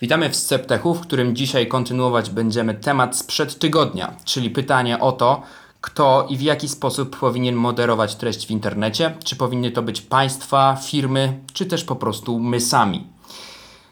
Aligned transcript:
Witamy 0.00 0.30
w 0.30 0.36
Sceptechu, 0.36 0.94
w 0.94 1.00
którym 1.00 1.36
dzisiaj 1.36 1.66
kontynuować 1.66 2.30
będziemy 2.30 2.74
temat 2.74 3.16
sprzed 3.16 3.58
tygodnia, 3.58 4.16
czyli 4.24 4.50
pytanie 4.50 5.00
o 5.00 5.12
to, 5.12 5.42
kto 5.80 6.26
i 6.30 6.36
w 6.36 6.40
jaki 6.42 6.68
sposób 6.68 7.18
powinien 7.18 7.54
moderować 7.54 8.14
treść 8.14 8.46
w 8.46 8.50
internecie, 8.50 9.14
czy 9.24 9.36
powinny 9.36 9.70
to 9.70 9.82
być 9.82 10.00
państwa, 10.00 10.78
firmy, 10.84 11.40
czy 11.52 11.66
też 11.66 11.84
po 11.84 11.96
prostu 11.96 12.38
my 12.38 12.60
sami. 12.60 13.06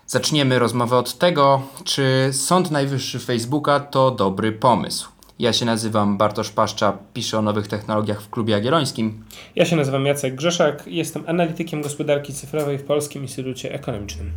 Zaczniemy 0.06 0.58
rozmowę 0.58 0.96
od 0.96 1.18
tego, 1.18 1.62
czy 1.84 2.30
Sąd 2.32 2.70
Najwyższy 2.70 3.18
Facebooka 3.18 3.80
to 3.80 4.10
dobry 4.10 4.52
pomysł. 4.52 5.08
Ja 5.38 5.52
się 5.52 5.66
nazywam 5.66 6.18
Bartosz 6.18 6.50
Paszcza, 6.50 6.98
piszę 7.14 7.38
o 7.38 7.42
nowych 7.42 7.68
technologiach 7.68 8.22
w 8.22 8.30
Klubie 8.30 8.52
Jagiellońskim. 8.52 9.24
Ja 9.56 9.64
się 9.64 9.76
nazywam 9.76 10.06
Jacek 10.06 10.34
Grzeszak, 10.34 10.86
jestem 10.86 11.24
analitykiem 11.26 11.82
gospodarki 11.82 12.32
cyfrowej 12.34 12.78
w 12.78 12.84
Polskim 12.84 13.22
Instytucie 13.22 13.74
Ekonomicznym. 13.74 14.32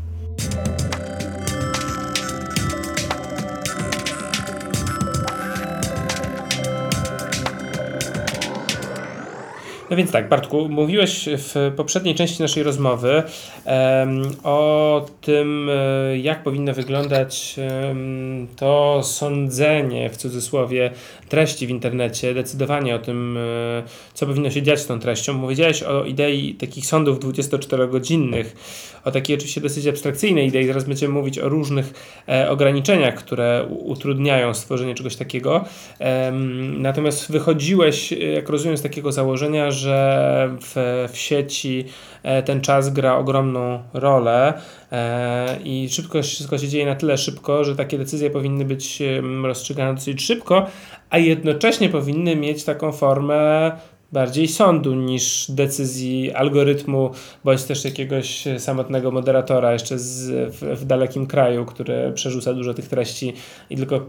No 9.91 9.97
więc 9.97 10.11
tak, 10.11 10.29
Bartku, 10.29 10.69
mówiłeś 10.69 11.29
w 11.37 11.71
poprzedniej 11.75 12.15
części 12.15 12.41
naszej 12.41 12.63
rozmowy 12.63 13.23
um, 13.65 14.21
o 14.43 15.05
tym, 15.21 15.69
e, 15.69 16.17
jak 16.17 16.43
powinno 16.43 16.73
wyglądać 16.73 17.55
um, 17.87 18.47
to 18.55 19.01
sądzenie, 19.03 20.09
w 20.09 20.17
cudzysłowie, 20.17 20.91
treści 21.29 21.67
w 21.67 21.69
internecie, 21.69 22.33
decydowanie 22.33 22.95
o 22.95 22.99
tym, 22.99 23.37
e, 23.37 23.83
co 24.13 24.25
powinno 24.25 24.49
się 24.49 24.61
dziać 24.61 24.79
z 24.79 24.87
tą 24.87 24.99
treścią. 24.99 25.33
Mówiłeś 25.33 25.83
o 25.83 26.03
idei 26.03 26.53
takich 26.53 26.85
sądów 26.85 27.19
24-godzinnych, 27.19 28.55
o 29.03 29.11
takiej 29.11 29.35
oczywiście 29.35 29.61
dosyć 29.61 29.87
abstrakcyjnej 29.87 30.47
idei. 30.47 30.67
Zaraz 30.67 30.83
będziemy 30.83 31.13
mówić 31.13 31.39
o 31.39 31.49
różnych 31.49 31.93
e, 32.29 32.49
ograniczeniach, 32.49 33.15
które 33.15 33.67
utrudniają 33.69 34.53
stworzenie 34.53 34.95
czegoś 34.95 35.15
takiego. 35.15 35.65
E, 35.99 36.31
natomiast 36.77 37.31
wychodziłeś, 37.31 38.11
jak 38.11 38.49
rozumiem, 38.49 38.77
z 38.77 38.81
takiego 38.81 39.11
założenia, 39.11 39.71
że 39.81 40.49
w, 40.61 41.07
w 41.11 41.17
sieci 41.17 41.85
e, 42.23 42.43
ten 42.43 42.61
czas 42.61 42.89
gra 42.89 43.17
ogromną 43.17 43.83
rolę 43.93 44.53
e, 44.91 45.57
i 45.63 45.89
szybko 45.89 46.21
wszystko 46.21 46.57
się 46.57 46.67
dzieje 46.67 46.85
na 46.85 46.95
tyle 46.95 47.17
szybko, 47.17 47.63
że 47.63 47.75
takie 47.75 47.97
decyzje 47.97 48.29
powinny 48.29 48.65
być 48.65 49.03
rozstrzygane 49.43 49.93
dosyć 49.93 50.21
szybko, 50.21 50.67
a 51.09 51.17
jednocześnie 51.17 51.89
powinny 51.89 52.35
mieć 52.35 52.63
taką 52.63 52.91
formę 52.91 53.71
bardziej 54.11 54.47
sądu 54.47 54.95
niż 54.95 55.51
decyzji 55.51 56.31
algorytmu, 56.33 57.11
bądź 57.43 57.63
też 57.63 57.85
jakiegoś 57.85 58.43
samotnego 58.57 59.11
moderatora 59.11 59.73
jeszcze 59.73 59.99
z, 59.99 60.29
w, 60.55 60.79
w, 60.79 60.85
dalekim 60.85 61.27
kraju, 61.27 61.65
który 61.65 62.11
przerzuca 62.13 62.53
dużo 62.53 62.73
tych 62.73 62.87
treści 62.87 63.33
i 63.69 63.77
tylko 63.77 64.05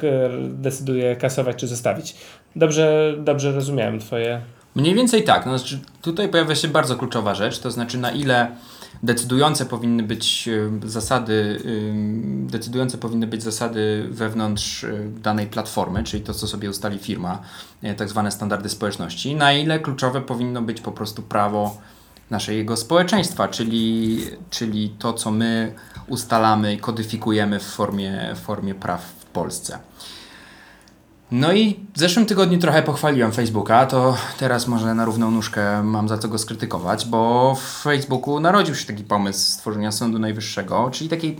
decyduje 0.48 1.16
kasować 1.16 1.56
czy 1.56 1.66
zostawić. 1.66 2.14
Dobrze, 2.56 3.14
dobrze 3.18 3.52
rozumiałem 3.52 3.98
Twoje. 3.98 4.40
Mniej 4.74 4.94
więcej 4.94 5.24
tak. 5.24 5.46
No, 5.46 5.58
znaczy, 5.58 5.80
tutaj 6.02 6.28
pojawia 6.28 6.54
się 6.54 6.68
bardzo 6.68 6.96
kluczowa 6.96 7.34
rzecz, 7.34 7.58
to 7.58 7.70
znaczy 7.70 7.98
na 7.98 8.10
ile 8.10 8.56
decydujące 9.02 9.66
powinny 9.66 10.02
być 10.02 10.48
y, 10.48 10.70
zasady, 10.84 11.32
y, 11.64 11.92
decydujące 12.46 12.98
powinny 12.98 13.26
być 13.26 13.42
zasady 13.42 14.06
wewnątrz 14.10 14.84
y, 14.84 15.10
danej 15.22 15.46
platformy, 15.46 16.04
czyli 16.04 16.22
to, 16.22 16.34
co 16.34 16.46
sobie 16.46 16.70
ustali 16.70 16.98
firma, 16.98 17.38
tak 17.96 18.08
zwane 18.08 18.30
standardy 18.30 18.68
społeczności, 18.68 19.34
na 19.34 19.52
ile 19.52 19.78
kluczowe 19.78 20.20
powinno 20.20 20.62
być 20.62 20.80
po 20.80 20.92
prostu 20.92 21.22
prawo 21.22 21.76
naszego 22.30 22.76
społeczeństwa, 22.76 23.48
czyli, 23.48 24.18
czyli 24.50 24.94
to, 24.98 25.12
co 25.12 25.30
my 25.30 25.74
ustalamy 26.08 26.74
i 26.74 26.78
kodyfikujemy 26.78 27.60
w 27.60 27.62
formie, 27.62 28.34
w 28.34 28.38
formie 28.38 28.74
praw 28.74 29.04
w 29.04 29.24
Polsce. 29.24 29.78
No 31.32 31.52
i 31.52 31.80
w 31.94 31.98
zeszłym 31.98 32.26
tygodniu 32.26 32.58
trochę 32.58 32.82
pochwaliłem 32.82 33.32
Facebooka, 33.32 33.86
to 33.86 34.16
teraz 34.38 34.66
może 34.66 34.94
na 34.94 35.04
równą 35.04 35.30
nóżkę 35.30 35.82
mam 35.82 36.08
za 36.08 36.18
co 36.18 36.28
go 36.28 36.38
skrytykować, 36.38 37.06
bo 37.06 37.54
w 37.54 37.82
Facebooku 37.82 38.40
narodził 38.40 38.74
się 38.74 38.86
taki 38.86 39.04
pomysł 39.04 39.52
stworzenia 39.52 39.92
Sądu 39.92 40.18
Najwyższego, 40.18 40.90
czyli 40.92 41.10
taki, 41.10 41.36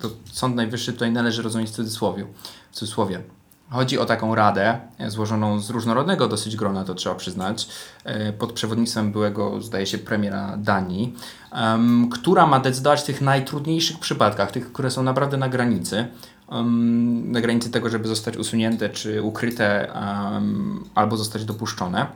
to 0.00 0.10
Sąd 0.32 0.56
Najwyższy 0.56 0.92
tutaj 0.92 1.12
należy 1.12 1.42
rozumieć 1.42 1.70
w 1.70 1.72
cudzysłowie. 1.72 2.26
W 2.72 2.74
cudzysłowie. 2.76 3.22
Chodzi 3.70 3.98
o 3.98 4.04
taką 4.04 4.34
radę 4.34 4.78
złożoną 5.08 5.60
z 5.60 5.70
różnorodnego 5.70 6.28
dosyć 6.28 6.56
grona, 6.56 6.84
to 6.84 6.94
trzeba 6.94 7.14
przyznać, 7.14 7.68
e, 8.04 8.32
pod 8.32 8.52
przewodnictwem 8.52 9.12
byłego, 9.12 9.60
zdaje 9.60 9.86
się, 9.86 9.98
premiera 9.98 10.56
Danii, 10.56 11.14
która 12.12 12.46
ma 12.46 12.60
decydować 12.60 13.00
w 13.00 13.04
tych 13.04 13.20
najtrudniejszych 13.20 13.98
przypadkach, 13.98 14.52
tych, 14.52 14.72
które 14.72 14.90
są 14.90 15.02
naprawdę 15.02 15.36
na 15.36 15.48
granicy, 15.48 16.06
um, 16.48 17.32
na 17.32 17.40
granicy 17.40 17.70
tego, 17.70 17.90
żeby 17.90 18.08
zostać 18.08 18.36
usunięte 18.36 18.88
czy 18.88 19.22
ukryte 19.22 19.92
um, 19.94 20.84
albo 20.94 21.16
zostać 21.16 21.44
dopuszczone. 21.44 22.06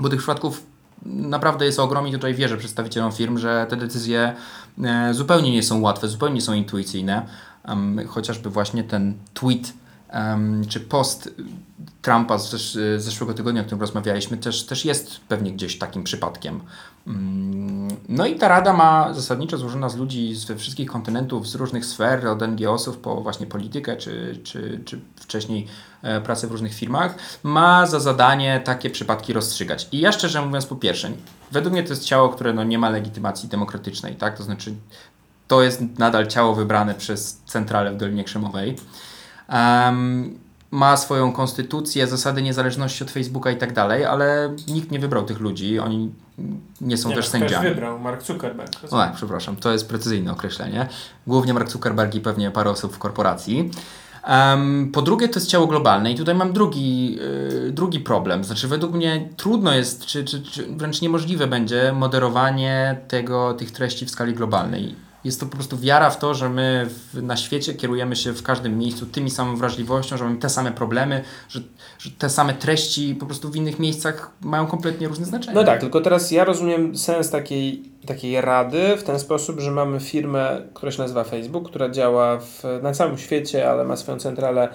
Bo 0.00 0.08
tych 0.08 0.18
przypadków 0.18 0.62
naprawdę 1.06 1.64
jest 1.64 1.78
ogrom 1.78 2.08
i 2.08 2.12
tutaj 2.12 2.34
wierzę 2.34 2.56
przedstawicielom 2.56 3.12
firm, 3.12 3.38
że 3.38 3.66
te 3.70 3.76
decyzje 3.76 4.34
e, 4.84 5.14
zupełnie 5.14 5.52
nie 5.52 5.62
są 5.62 5.80
łatwe, 5.80 6.08
zupełnie 6.08 6.34
nie 6.34 6.40
są 6.40 6.52
intuicyjne. 6.52 7.26
Um, 7.68 8.06
chociażby 8.06 8.50
właśnie 8.50 8.84
ten 8.84 9.14
tweet 9.34 9.72
czy 10.68 10.80
post 10.80 11.34
Trumpa 12.02 12.38
z, 12.38 13.02
zeszłego 13.02 13.34
tygodnia, 13.34 13.60
o 13.60 13.64
którym 13.64 13.80
rozmawialiśmy, 13.80 14.36
też, 14.36 14.66
też 14.66 14.84
jest 14.84 15.20
pewnie 15.28 15.52
gdzieś 15.52 15.78
takim 15.78 16.04
przypadkiem. 16.04 16.60
Mm, 17.06 17.88
no 18.08 18.26
i 18.26 18.36
ta 18.36 18.48
rada 18.48 18.72
ma 18.72 19.14
zasadniczo 19.14 19.58
złożona 19.58 19.88
z 19.88 19.96
ludzi 19.96 20.34
ze 20.34 20.56
wszystkich 20.56 20.90
kontynentów, 20.90 21.48
z 21.48 21.54
różnych 21.54 21.86
sfer, 21.86 22.26
od 22.26 22.42
NGO-sów 22.42 22.98
po 22.98 23.20
właśnie 23.20 23.46
politykę, 23.46 23.96
czy, 23.96 24.40
czy, 24.44 24.80
czy 24.84 25.00
wcześniej 25.16 25.66
e, 26.02 26.20
pracę 26.20 26.46
w 26.46 26.50
różnych 26.50 26.74
firmach, 26.74 27.14
ma 27.42 27.86
za 27.86 28.00
zadanie 28.00 28.60
takie 28.64 28.90
przypadki 28.90 29.32
rozstrzygać. 29.32 29.88
I 29.92 30.00
ja 30.00 30.12
szczerze 30.12 30.46
mówiąc, 30.46 30.66
po 30.66 30.76
pierwsze, 30.76 31.10
według 31.52 31.72
mnie 31.72 31.82
to 31.82 31.90
jest 31.90 32.04
ciało, 32.04 32.28
które 32.28 32.52
no, 32.52 32.64
nie 32.64 32.78
ma 32.78 32.90
legitymacji 32.90 33.48
demokratycznej, 33.48 34.16
tak? 34.16 34.36
To 34.36 34.42
znaczy, 34.42 34.74
to 35.48 35.62
jest 35.62 35.82
nadal 35.98 36.26
ciało 36.26 36.54
wybrane 36.54 36.94
przez 36.94 37.40
centralę 37.46 37.92
w 37.92 37.96
Dolinie 37.96 38.24
Krzemowej. 38.24 38.76
Um, 39.52 40.42
ma 40.72 40.96
swoją 40.96 41.32
konstytucję, 41.32 42.06
zasady 42.06 42.42
niezależności 42.42 43.04
od 43.04 43.10
Facebooka 43.10 43.50
i 43.50 43.56
tak 43.56 43.72
dalej, 43.72 44.04
ale 44.04 44.56
nikt 44.68 44.90
nie 44.90 44.98
wybrał 44.98 45.24
tych 45.24 45.40
ludzi, 45.40 45.78
oni 45.78 46.10
nie 46.80 46.96
są 46.96 47.08
nie, 47.08 47.14
też 47.14 47.28
sędziami. 47.28 47.68
wybrał, 47.68 47.98
Mark 47.98 48.22
Zuckerberg. 48.22 48.70
O 48.84 48.88
tak, 48.88 49.12
przepraszam, 49.12 49.56
to 49.56 49.72
jest 49.72 49.88
precyzyjne 49.88 50.32
określenie. 50.32 50.88
Głównie 51.26 51.54
Mark 51.54 51.70
Zuckerberg 51.70 52.14
i 52.14 52.20
pewnie 52.20 52.50
parę 52.50 52.70
osób 52.70 52.94
w 52.94 52.98
korporacji. 52.98 53.70
Um, 54.28 54.90
po 54.92 55.02
drugie, 55.02 55.28
to 55.28 55.40
jest 55.40 55.50
ciało 55.50 55.66
globalne 55.66 56.12
i 56.12 56.14
tutaj 56.14 56.34
mam 56.34 56.52
drugi, 56.52 57.14
yy, 57.14 57.70
drugi 57.72 58.00
problem. 58.00 58.44
Znaczy, 58.44 58.68
według 58.68 58.92
mnie 58.92 59.28
trudno 59.36 59.74
jest, 59.74 60.06
czy, 60.06 60.24
czy, 60.24 60.42
czy 60.42 60.66
wręcz 60.66 61.00
niemożliwe 61.00 61.46
będzie 61.46 61.92
moderowanie 61.92 63.00
tego, 63.08 63.54
tych 63.54 63.70
treści 63.70 64.06
w 64.06 64.10
skali 64.10 64.34
globalnej 64.34 64.94
jest 65.24 65.40
to 65.40 65.46
po 65.46 65.56
prostu 65.56 65.78
wiara 65.78 66.10
w 66.10 66.18
to, 66.18 66.34
że 66.34 66.48
my 66.48 66.86
w, 66.88 67.22
na 67.22 67.36
świecie 67.36 67.74
kierujemy 67.74 68.16
się 68.16 68.32
w 68.32 68.42
każdym 68.42 68.78
miejscu 68.78 69.06
tymi 69.06 69.30
samą 69.30 69.56
wrażliwością, 69.56 70.16
że 70.16 70.24
mamy 70.24 70.36
te 70.36 70.48
same 70.48 70.72
problemy, 70.72 71.24
że, 71.48 71.60
że 71.98 72.10
te 72.10 72.30
same 72.30 72.54
treści 72.54 73.14
po 73.14 73.26
prostu 73.26 73.50
w 73.50 73.56
innych 73.56 73.78
miejscach 73.78 74.30
mają 74.40 74.66
kompletnie 74.66 75.08
różne 75.08 75.26
znaczenie. 75.26 75.54
No 75.54 75.64
tak, 75.64 75.80
tylko 75.80 76.00
teraz 76.00 76.30
ja 76.30 76.44
rozumiem 76.44 76.98
sens 76.98 77.30
takiej, 77.30 77.82
takiej 78.06 78.40
rady 78.40 78.96
w 78.96 79.02
ten 79.02 79.18
sposób, 79.18 79.60
że 79.60 79.70
mamy 79.70 80.00
firmę, 80.00 80.62
która 80.74 80.92
się 80.92 81.02
nazywa 81.02 81.24
Facebook, 81.24 81.68
która 81.68 81.90
działa 81.90 82.38
w, 82.38 82.62
na 82.82 82.92
całym 82.92 83.18
świecie, 83.18 83.70
ale 83.70 83.84
ma 83.84 83.96
swoją 83.96 84.18
centralę 84.18 84.68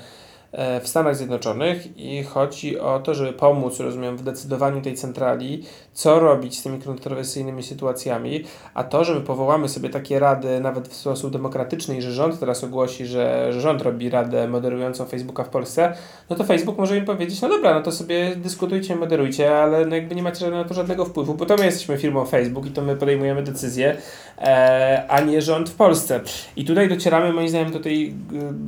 w 0.54 0.88
Stanach 0.88 1.16
Zjednoczonych 1.16 1.98
i 1.98 2.24
chodzi 2.24 2.80
o 2.80 3.00
to, 3.00 3.14
żeby 3.14 3.34
pomóc, 3.34 3.80
rozumiem, 3.80 4.18
w 4.18 4.24
decydowaniu 4.24 4.82
tej 4.82 4.96
centrali, 4.96 5.64
co 5.94 6.20
robić 6.20 6.60
z 6.60 6.64
tymi 6.64 6.80
kontrowersyjnymi 6.80 7.64
sytuacjami, 7.64 8.44
a 8.74 8.84
to, 8.84 9.04
że 9.04 9.16
my 9.16 9.22
powołamy 9.22 9.70
sobie 9.70 9.90
takie 9.90 10.20
rady 10.20 10.60
nawet 10.60 10.88
w 10.88 10.96
sposób 10.96 11.32
demokratyczny 11.32 11.98
i 11.98 12.02
że 12.02 12.12
rząd 12.12 12.40
teraz 12.40 12.64
ogłosi, 12.64 13.06
że, 13.06 13.54
że 13.54 13.62
rząd 13.62 13.82
robi 13.82 14.10
radę 14.10 14.48
moderującą 14.48 15.06
Facebooka 15.06 15.44
w 15.44 15.50
Polsce, 15.50 15.94
no 16.30 16.36
to 16.36 16.44
Facebook 16.44 16.78
może 16.78 16.98
im 16.98 17.06
powiedzieć, 17.06 17.42
no 17.42 17.50
dobra, 17.50 17.74
no 17.74 17.82
to 17.82 17.92
sobie 17.92 18.36
dyskutujcie, 18.36 18.96
moderujcie, 18.96 19.58
ale 19.58 19.86
no 19.86 19.96
jakby 19.96 20.16
nie 20.16 20.24
macie 20.24 20.50
na 20.50 20.64
to 20.64 20.74
żadnego 20.74 21.06
wpływu, 21.06 21.34
bo 21.34 21.46
to 21.46 21.58
my 21.58 21.66
jesteśmy 21.66 21.98
firmą 21.98 22.26
Facebook 22.26 22.66
i 22.66 22.72
to 22.72 22.82
my 22.82 22.96
podejmujemy 22.96 23.44
decyzje, 23.44 23.98
e, 24.38 25.06
a 25.08 25.22
nie 25.22 25.42
rząd 25.42 25.70
w 25.70 25.76
Polsce. 25.76 26.20
I 26.56 26.66
tutaj 26.66 26.90
docieramy 26.90 27.34
moim 27.34 27.50
zdaniem 27.50 27.72
do 27.72 27.80
tej 27.80 28.14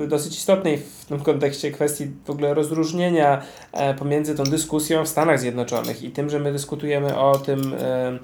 y, 0.02 0.08
dosyć 0.08 0.38
istotnej 0.38 0.78
w 0.78 1.06
tym 1.06 1.20
kontekście 1.20 1.69
kwestii 1.72 2.08
w 2.26 2.30
ogóle 2.30 2.54
rozróżnienia 2.54 3.42
e, 3.72 3.94
pomiędzy 3.94 4.36
tą 4.36 4.44
dyskusją 4.44 5.06
w 5.06 5.08
Stanach 5.08 5.40
Zjednoczonych 5.40 6.04
i 6.04 6.12
tym, 6.12 6.30
że 6.30 6.40
my 6.40 6.52
dyskutujemy 6.52 7.18
o 7.18 7.38
tym, 7.38 7.76
e, 7.82 8.20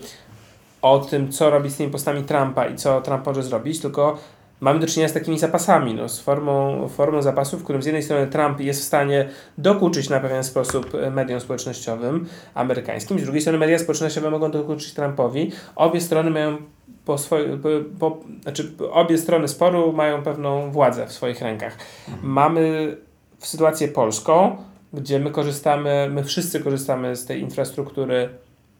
o 0.81 0.99
tym, 0.99 1.31
co 1.31 1.49
robić 1.49 1.73
z 1.73 1.77
tymi 1.77 1.91
postami 1.91 2.23
Trumpa 2.23 2.67
i 2.67 2.75
co 2.75 3.01
Trump 3.01 3.25
może 3.25 3.43
zrobić, 3.43 3.81
tylko 3.81 4.17
mamy 4.59 4.79
do 4.79 4.87
czynienia 4.87 5.09
z 5.09 5.13
takimi 5.13 5.39
zapasami, 5.39 5.93
no, 5.93 6.09
z 6.09 6.19
formą, 6.19 6.87
formą 6.89 7.21
zapasów, 7.21 7.61
w 7.61 7.63
którym 7.63 7.83
z 7.83 7.85
jednej 7.85 8.03
strony 8.03 8.27
Trump 8.27 8.59
jest 8.59 8.81
w 8.81 8.83
stanie 8.83 9.29
dokuczyć 9.57 10.09
na 10.09 10.19
pewien 10.19 10.43
sposób 10.43 10.91
mediom 11.11 11.39
społecznościowym 11.39 12.27
amerykańskim, 12.53 13.19
z 13.19 13.23
drugiej 13.23 13.41
strony 13.41 13.59
media 13.59 13.79
społecznościowe 13.79 14.31
mogą 14.31 14.51
dokuczyć 14.51 14.93
Trumpowi. 14.93 15.51
Obie 15.75 16.01
strony 16.01 16.29
mają 16.29 16.57
po 17.05 17.17
swoje, 17.17 17.57
po, 17.57 17.69
po, 17.99 18.17
znaczy 18.41 18.71
obie 18.91 19.17
strony 19.17 19.47
sporu 19.47 19.93
mają 19.93 20.23
pewną 20.23 20.71
władzę 20.71 21.07
w 21.07 21.11
swoich 21.11 21.41
rękach. 21.41 21.77
Mamy 22.23 22.97
w 23.39 23.47
sytuację 23.47 23.87
polską, 23.87 24.57
gdzie 24.93 25.19
my 25.19 25.31
korzystamy, 25.31 26.09
my 26.11 26.23
wszyscy 26.23 26.59
korzystamy 26.59 27.15
z 27.15 27.25
tej 27.25 27.41
infrastruktury 27.41 28.29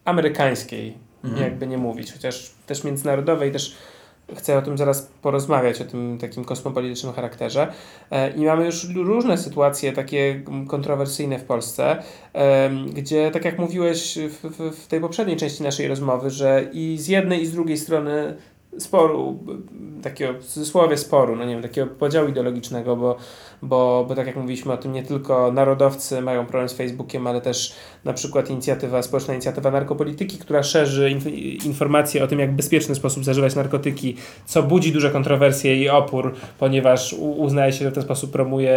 amerykańskiej, 0.04 0.98
jakby 1.40 1.66
nie 1.66 1.78
mówić, 1.78 2.12
chociaż 2.12 2.50
też 2.66 2.84
międzynarodowej, 2.84 3.52
też 3.52 3.76
chcę 4.36 4.58
o 4.58 4.62
tym 4.62 4.78
zaraz 4.78 5.10
porozmawiać, 5.22 5.80
o 5.80 5.84
tym 5.84 6.18
takim 6.18 6.44
kosmopolitycznym 6.44 7.12
charakterze. 7.12 7.72
E, 8.10 8.30
I 8.30 8.44
mamy 8.44 8.64
już 8.64 8.88
różne 8.94 9.38
sytuacje 9.38 9.92
takie 9.92 10.42
kontrowersyjne 10.68 11.38
w 11.38 11.44
Polsce, 11.44 12.02
gdzie 12.92 13.30
tak 13.30 13.44
jak 13.44 13.58
mówiłeś 13.58 14.18
w, 14.18 14.56
w, 14.56 14.76
w 14.76 14.86
tej 14.86 15.00
poprzedniej 15.00 15.36
części 15.36 15.62
naszej 15.62 15.88
rozmowy, 15.88 16.30
że 16.30 16.68
i 16.72 16.98
z 16.98 17.08
jednej 17.08 17.42
i 17.42 17.46
z 17.46 17.52
drugiej 17.52 17.78
strony 17.78 18.36
sporu, 18.78 19.38
takiego 20.02 20.32
w 20.32 20.44
cudzysłowie 20.44 20.96
sporu, 20.96 21.36
no 21.36 21.44
nie 21.44 21.52
wiem, 21.52 21.62
takiego 21.62 21.86
podziału 21.86 22.28
ideologicznego, 22.28 22.96
bo, 22.96 23.16
bo, 23.62 24.04
bo 24.08 24.14
tak 24.14 24.26
jak 24.26 24.36
mówiliśmy 24.36 24.72
o 24.72 24.76
tym, 24.76 24.92
nie 24.92 25.02
tylko 25.02 25.52
narodowcy 25.52 26.20
mają 26.20 26.46
problem 26.46 26.68
z 26.68 26.72
Facebookiem, 26.72 27.26
ale 27.26 27.40
też 27.40 27.74
na 28.04 28.12
przykład 28.12 28.50
inicjatywa, 28.50 29.02
społeczna 29.02 29.34
inicjatywa 29.34 29.70
narkopolityki, 29.70 30.38
która 30.38 30.62
szerzy 30.62 31.10
inf 31.10 31.26
informacje 31.64 32.24
o 32.24 32.26
tym, 32.26 32.38
jak 32.38 32.52
bezpieczny 32.52 32.94
sposób 32.94 33.24
zażywać 33.24 33.54
narkotyki, 33.54 34.16
co 34.46 34.62
budzi 34.62 34.92
duże 34.92 35.10
kontrowersje 35.10 35.76
i 35.76 35.88
opór, 35.88 36.34
ponieważ 36.58 37.12
uznaje 37.18 37.72
się, 37.72 37.84
że 37.84 37.90
w 37.90 37.94
ten 37.94 38.02
sposób 38.02 38.30
promuje 38.32 38.76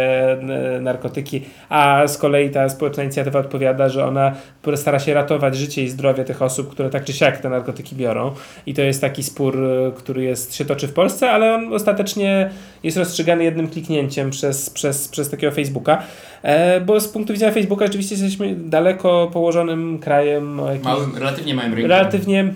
narkotyki, 0.80 1.42
a 1.68 2.02
z 2.06 2.18
kolei 2.18 2.50
ta 2.50 2.68
społeczna 2.68 3.02
inicjatywa 3.02 3.38
odpowiada, 3.38 3.88
że 3.88 4.06
ona 4.06 4.34
stara 4.76 4.98
się 4.98 5.14
ratować 5.14 5.56
życie 5.56 5.82
i 5.82 5.88
zdrowie 5.88 6.24
tych 6.24 6.42
osób, 6.42 6.70
które 6.70 6.90
tak 6.90 7.04
czy 7.04 7.12
siak 7.12 7.38
te 7.38 7.48
narkotyki 7.48 7.96
biorą. 7.96 8.32
I 8.66 8.74
to 8.74 8.82
jest 8.82 9.00
taki 9.00 9.22
spór, 9.22 9.58
który 9.92 10.24
jest, 10.24 10.54
się 10.54 10.64
toczy 10.64 10.88
w 10.88 10.92
Polsce, 10.92 11.30
ale 11.30 11.54
on 11.54 11.72
ostatecznie 11.74 12.50
jest 12.82 12.96
rozstrzygany 12.96 13.44
jednym 13.44 13.68
kliknięciem 13.68 14.30
przez, 14.30 14.70
przez, 14.70 15.08
przez 15.08 15.30
takiego 15.30 15.52
Facebooka. 15.52 16.02
E, 16.42 16.80
bo 16.80 17.00
z 17.00 17.08
punktu 17.08 17.32
widzenia 17.32 17.52
Facebooka 17.52 17.86
rzeczywiście 17.86 18.14
jesteśmy 18.14 18.54
daleko 18.56 19.30
położonym 19.32 19.98
krajem 19.98 20.54
Małym, 20.82 21.16
relatywnie 21.16 21.54
małym 21.54 21.74
rynkiem. 21.74 21.90
relatywnie. 21.90 22.54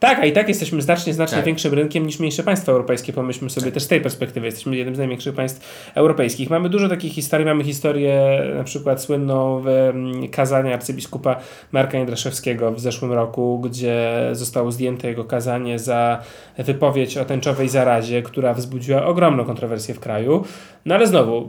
Tak, 0.00 0.18
a 0.18 0.24
i 0.26 0.32
tak 0.32 0.48
jesteśmy 0.48 0.82
znacznie, 0.82 1.14
znacznie 1.14 1.36
Tak. 1.36 1.46
większym 1.46 1.74
rynkiem 1.74 2.06
niż 2.06 2.18
mniejsze 2.18 2.42
państwa 2.42 2.72
europejskie. 2.72 3.12
Pomyślmy 3.12 3.50
sobie 3.50 3.72
też 3.72 3.82
z 3.82 3.88
tej 3.88 4.00
perspektywy. 4.00 4.46
Jesteśmy 4.46 4.76
jednym 4.76 4.94
z 4.94 4.98
największych 4.98 5.34
państw 5.34 5.90
europejskich. 5.94 6.50
Mamy 6.50 6.68
dużo 6.68 6.88
takich 6.88 7.12
historii. 7.12 7.46
Mamy 7.46 7.64
historię 7.64 8.42
na 8.56 8.64
przykład 8.64 9.02
słynną 9.02 9.60
w 9.60 9.68
mm, 9.68 10.28
kazania 10.28 10.74
arcybiskupa 10.74 11.36
Marka 11.72 11.98
Jędraszewskiego 11.98 12.72
w 12.72 12.80
zeszłym 12.80 13.12
roku, 13.12 13.58
gdzie 13.58 14.12
zostało 14.32 14.72
zdjęte 14.72 15.08
jego 15.08 15.24
kazanie 15.24 15.78
za 15.78 16.18
wypowiedź 16.58 17.16
o 17.16 17.24
tęczowej 17.24 17.68
zarazie, 17.68 18.22
która 18.22 18.54
wzbudziła 18.54 19.06
ogromną 19.06 19.44
kontrowersję 19.44 19.94
w 19.94 20.00
kraju. 20.00 20.44
No 20.84 20.94
ale 20.94 21.06
znowu, 21.06 21.48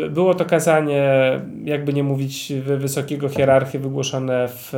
y, 0.00 0.04
y, 0.04 0.10
było 0.10 0.34
to 0.34 0.44
kazanie, 0.44 1.04
jakby 1.64 1.92
nie 1.92 2.02
mówić, 2.02 2.52
wy- 2.64 2.76
wysokiego 2.76 3.28
hierarchy 3.28 3.78
wygłoszone 3.78 4.48
w 4.48 4.72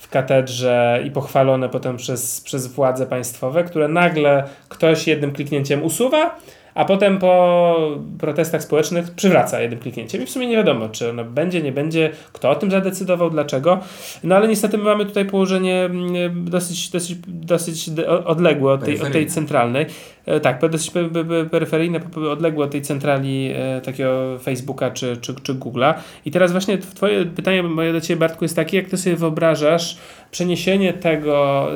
w 0.00 0.08
katedrze 0.08 1.02
i 1.04 1.10
pochwalone 1.10 1.68
potem 1.68 1.96
przez, 1.96 2.40
przez 2.40 2.66
władze 2.66 3.06
państwowe, 3.06 3.64
które 3.64 3.88
nagle 3.88 4.44
ktoś 4.68 5.06
jednym 5.06 5.32
kliknięciem 5.32 5.82
usuwa, 5.82 6.38
a 6.74 6.84
potem 6.84 7.18
po 7.18 7.76
protestach 8.18 8.62
społecznych 8.62 9.10
przywraca 9.10 9.60
jednym 9.60 9.80
kliknięciem. 9.80 10.22
I 10.22 10.26
w 10.26 10.30
sumie 10.30 10.46
nie 10.46 10.56
wiadomo, 10.56 10.88
czy 10.88 11.10
ono 11.10 11.24
będzie, 11.24 11.62
nie 11.62 11.72
będzie, 11.72 12.10
kto 12.32 12.50
o 12.50 12.54
tym 12.54 12.70
zadecydował, 12.70 13.30
dlaczego. 13.30 13.78
No 14.24 14.36
ale 14.36 14.48
niestety 14.48 14.78
my 14.78 14.84
mamy 14.84 15.06
tutaj 15.06 15.24
położenie 15.24 15.84
mm, 15.84 16.44
dosyć, 16.44 16.90
dosyć, 16.90 17.18
dosyć 17.28 17.90
de- 17.90 18.24
odległe 18.24 18.72
od 18.72 18.84
tej, 18.84 18.94
od 18.94 19.12
tej 19.12 19.26
centralnej. 19.26 19.86
E, 20.26 20.40
Tak, 20.40 20.70
dosyć 20.70 20.90
pe- 20.92 21.10
pe- 21.10 21.24
pe- 21.24 21.48
peryferyjne, 21.48 22.00
pe- 22.00 22.10
pe- 22.10 22.30
odległe 22.30 22.64
od 22.64 22.70
tej 22.70 22.82
centrali 22.82 23.50
e, 23.54 23.80
takiego 23.80 24.38
Facebooka 24.38 24.90
czy, 24.90 25.16
czy, 25.16 25.34
czy 25.42 25.54
Google'a. 25.54 25.94
I 26.24 26.30
teraz 26.30 26.52
właśnie 26.52 26.78
twoje 26.78 27.24
pytanie 27.24 27.62
moje 27.62 27.92
do 27.92 28.00
Ciebie, 28.00 28.20
Bartku, 28.20 28.44
jest 28.44 28.56
takie, 28.56 28.76
jak 28.76 28.86
Ty 28.88 28.96
sobie 28.96 29.16
wyobrażasz 29.16 29.98
przeniesienie 30.30 30.92
tego, 30.92 31.66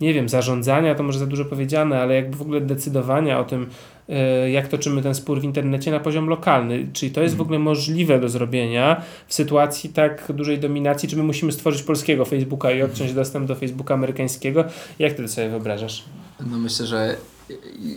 nie 0.00 0.14
wiem, 0.14 0.28
zarządzania, 0.28 0.94
to 0.94 1.02
może 1.02 1.18
za 1.18 1.26
dużo 1.26 1.44
powiedziane, 1.44 2.00
ale 2.00 2.14
jakby 2.14 2.36
w 2.36 2.42
ogóle 2.42 2.60
decydowania 2.60 3.40
o 3.40 3.44
tym, 3.44 3.66
y, 4.46 4.50
jak 4.50 4.68
toczymy 4.68 5.02
ten 5.02 5.14
spór 5.14 5.40
w 5.40 5.44
internecie 5.44 5.90
na 5.90 6.00
poziom 6.00 6.28
lokalny. 6.28 6.88
Czyli 6.92 7.12
to 7.12 7.22
jest 7.22 7.36
w 7.36 7.40
ogóle 7.40 7.58
możliwe 7.58 8.20
do 8.20 8.28
zrobienia 8.28 9.02
w 9.26 9.34
sytuacji 9.34 9.90
tak 9.90 10.32
dużej 10.32 10.58
dominacji, 10.58 11.08
czy 11.08 11.16
my 11.16 11.22
musimy 11.22 11.52
stworzyć 11.52 11.82
polskiego 11.82 12.24
Facebooka 12.24 12.70
i 12.70 12.82
odciąć 12.82 13.12
dostęp 13.12 13.48
do 13.48 13.54
Facebooka 13.54 13.94
amerykańskiego? 13.94 14.64
Jak 14.98 15.12
Ty 15.12 15.22
to 15.22 15.28
sobie 15.28 15.48
wyobrażasz? 15.48 16.04
No 16.50 16.58
myślę, 16.58 16.86
że 16.86 17.16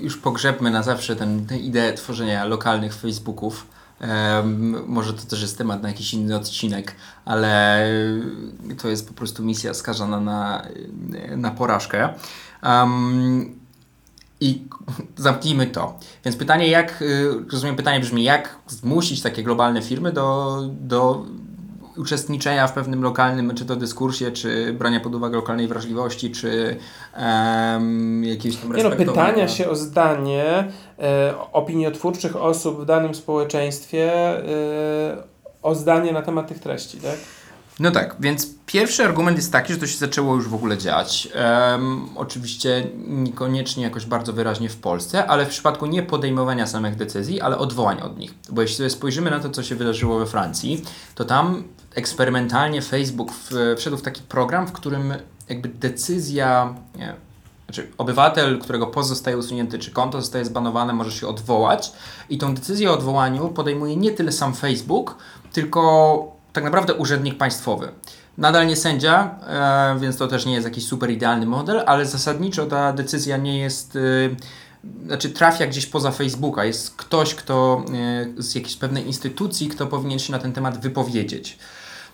już 0.02 0.18
pogrzebmy 0.18 0.72
na 0.72 0.84
zawsze 0.84 1.16
tę 1.16 1.28
ideę 1.64 1.94
tworzenia 1.94 2.46
lokalnych 2.46 2.96
Facebooków. 2.96 3.68
Może 4.88 5.14
to 5.14 5.22
też 5.22 5.42
jest 5.42 5.58
temat 5.58 5.84
na 5.84 5.90
jakiś 5.90 6.14
inny 6.14 6.36
odcinek, 6.36 6.96
ale 7.26 7.86
to 8.82 8.88
jest 8.88 9.08
po 9.08 9.14
prostu 9.14 9.44
misja 9.44 9.74
skażona 9.74 10.20
na, 10.20 10.68
na 11.38 11.52
porażkę. 11.52 12.14
Em, 12.62 13.56
I 14.42 14.62
zamknijmy 15.16 15.68
to. 15.68 16.00
Więc 16.26 16.38
pytanie, 16.38 16.68
jak, 16.68 17.04
rozumiem, 17.52 17.76
pytanie 17.76 18.00
brzmi, 18.00 18.24
jak 18.24 18.56
zmusić 18.68 19.22
takie 19.22 19.44
globalne 19.44 19.82
firmy 19.82 20.12
do, 20.12 20.60
do 20.72 21.26
uczestniczenia 21.98 22.68
w 22.68 22.74
pewnym 22.74 23.04
lokalnym, 23.04 23.56
czy 23.56 23.66
to 23.66 23.76
dyskursie, 23.76 24.32
czy 24.32 24.74
brania 24.74 25.00
pod 25.00 25.16
uwagę 25.16 25.36
lokalnej 25.36 25.68
wrażliwości, 25.68 26.32
czy 26.32 26.78
um, 27.18 28.24
jakiegoś 28.24 28.58
tam 28.58 28.76
Nie 28.76 28.84
no, 28.84 28.92
pytania 28.92 29.48
się 29.48 29.70
o 29.70 29.76
zdanie 29.76 30.68
e, 31.00 31.34
opiniotwórczych 31.52 32.36
osób 32.36 32.82
w 32.82 32.86
danym 32.86 33.16
społeczeństwie 33.16 34.14
e, 34.14 35.24
o 35.62 35.76
zdanie 35.76 36.12
na 36.12 36.22
temat 36.22 36.48
tych 36.48 36.60
treści, 36.60 36.98
tak? 36.98 37.18
No 37.80 37.92
tak, 37.92 38.16
więc 38.20 38.48
pierwszy 38.66 39.04
argument 39.04 39.38
jest 39.38 39.52
taki, 39.52 39.74
że 39.74 39.80
to 39.80 39.88
się 39.88 39.98
zaczęło 39.98 40.36
już 40.36 40.48
w 40.48 40.54
ogóle 40.54 40.78
dziać. 40.78 41.30
Em, 41.34 42.10
oczywiście 42.16 42.88
niekoniecznie 43.08 43.84
jakoś 43.84 44.06
bardzo 44.06 44.34
wyraźnie 44.34 44.70
w 44.70 44.78
Polsce, 44.78 45.26
ale 45.26 45.46
w 45.46 45.50
przypadku 45.50 45.86
nie 45.86 46.04
podejmowania 46.04 46.68
samych 46.68 46.96
decyzji, 46.96 47.42
ale 47.42 47.58
odwołań 47.58 48.02
od 48.02 48.18
nich. 48.18 48.34
Bo 48.50 48.62
jeśli 48.62 48.78
sobie 48.78 48.90
spojrzymy 48.90 49.32
na 49.32 49.40
to, 49.40 49.50
co 49.50 49.64
się 49.64 49.76
wydarzyło 49.76 50.20
we 50.20 50.26
Francji, 50.26 50.84
to 51.16 51.26
tam 51.26 51.64
eksperymentalnie 51.96 52.82
Facebook 52.82 53.32
wszedł 53.78 53.98
w 53.98 54.02
taki 54.02 54.22
program, 54.22 54.68
w 54.68 54.72
którym 54.72 55.14
jakby 55.50 55.70
decyzja, 55.70 56.74
nie, 56.96 57.14
znaczy 57.66 57.92
obywatel, 57.98 58.60
którego 58.60 58.88
post 58.88 59.10
zostaje 59.10 59.38
usunięty, 59.38 59.80
czy 59.80 59.92
konto 59.92 60.22
zostaje 60.22 60.46
zbanowane, 60.46 60.94
może 60.94 61.12
się 61.12 61.28
odwołać 61.28 61.92
i 62.30 62.38
tą 62.38 62.56
decyzję 62.56 62.92
o 62.92 62.94
odwołaniu 62.94 63.50
podejmuje 63.50 63.96
nie 63.96 64.12
tyle 64.12 64.32
sam 64.32 64.54
Facebook, 64.54 65.18
tylko 65.54 66.34
tak 66.54 66.64
naprawdę 66.64 66.94
urzędnik 66.94 67.38
państwowy. 67.38 67.92
Nadal 68.38 68.68
nie 68.68 68.76
sędzia, 68.76 69.36
e, 69.48 70.00
więc 70.00 70.18
to 70.18 70.28
też 70.28 70.46
nie 70.46 70.54
jest 70.54 70.66
jakiś 70.66 70.86
super 70.86 71.12
idealny 71.12 71.46
model, 71.46 71.84
ale 71.86 72.06
zasadniczo 72.06 72.66
ta 72.66 72.94
decyzja 72.94 73.38
nie 73.38 73.60
jest, 73.60 73.96
y, 73.96 74.36
znaczy 75.06 75.30
trafia 75.30 75.68
gdzieś 75.68 75.86
poza 75.86 76.12
Facebooka. 76.12 76.66
Jest 76.66 76.96
ktoś, 76.96 77.36
kto 77.36 77.86
y, 78.38 78.44
z 78.44 78.56
jakiejś 78.56 78.76
pewnej 78.76 79.08
instytucji, 79.08 79.68
kto 79.68 79.88
powinien 79.88 80.20
się 80.20 80.32
na 80.32 80.40
ten 80.40 80.54
temat 80.54 80.82
wypowiedzieć. 80.82 81.58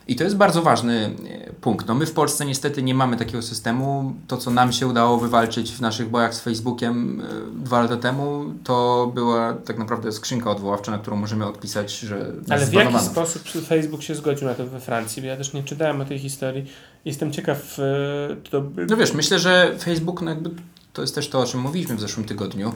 I 0.10 0.16
to 0.16 0.24
jest 0.24 0.36
bardzo 0.36 0.62
ważny 0.62 1.16
e, 1.30 1.54
punkt. 1.54 1.88
No 1.88 1.96
my 1.96 2.06
w 2.06 2.12
Polsce 2.12 2.46
niestety 2.46 2.84
nie 2.84 2.94
mamy 2.94 3.18
takiego 3.18 3.42
systemu. 3.42 4.14
To, 4.28 4.38
co 4.38 4.52
nam 4.52 4.72
się 4.72 4.88
udało 4.88 5.18
wywalczyć 5.18 5.72
w 5.72 5.82
naszych 5.82 6.10
bojach 6.10 6.36
z 6.36 6.40
Facebookiem 6.40 7.22
e, 7.22 7.64
dwa 7.66 7.82
lata 7.82 7.98
temu, 7.98 8.46
to 8.64 9.12
była 9.16 9.54
tak 9.54 9.78
naprawdę 9.78 10.12
skrzynka 10.12 10.52
odwoławcza, 10.52 10.92
na 10.92 10.98
którą 10.98 11.18
możemy 11.18 11.46
odpisać, 11.46 12.00
że 12.00 12.32
Ale 12.50 12.66
w 12.66 12.74
jaki 12.74 13.00
sposób 13.00 13.42
Facebook 13.68 14.04
się 14.04 14.16
zgodził 14.16 14.48
na 14.48 14.54
to 14.54 14.68
we 14.68 14.80
Francji? 14.80 15.22
Bo 15.22 15.28
ja 15.28 15.38
też 15.38 15.54
nie 15.54 15.64
czytałem 15.64 16.02
o 16.02 16.06
tej 16.06 16.20
historii. 16.20 16.66
Jestem 17.06 17.32
ciekaw, 17.32 17.80
e, 17.80 18.36
to 18.50 18.64
No 18.90 18.98
wiesz, 18.98 19.14
myślę, 19.14 19.40
że 19.40 19.76
Facebook, 19.80 20.22
no 20.22 20.30
jakby 20.30 20.50
to 20.94 21.02
jest 21.02 21.16
też 21.16 21.30
to, 21.30 21.40
o 21.40 21.46
czym 21.46 21.60
mówiliśmy 21.60 21.96
w 21.96 22.00
zeszłym 22.00 22.26
tygodniu. 22.26 22.74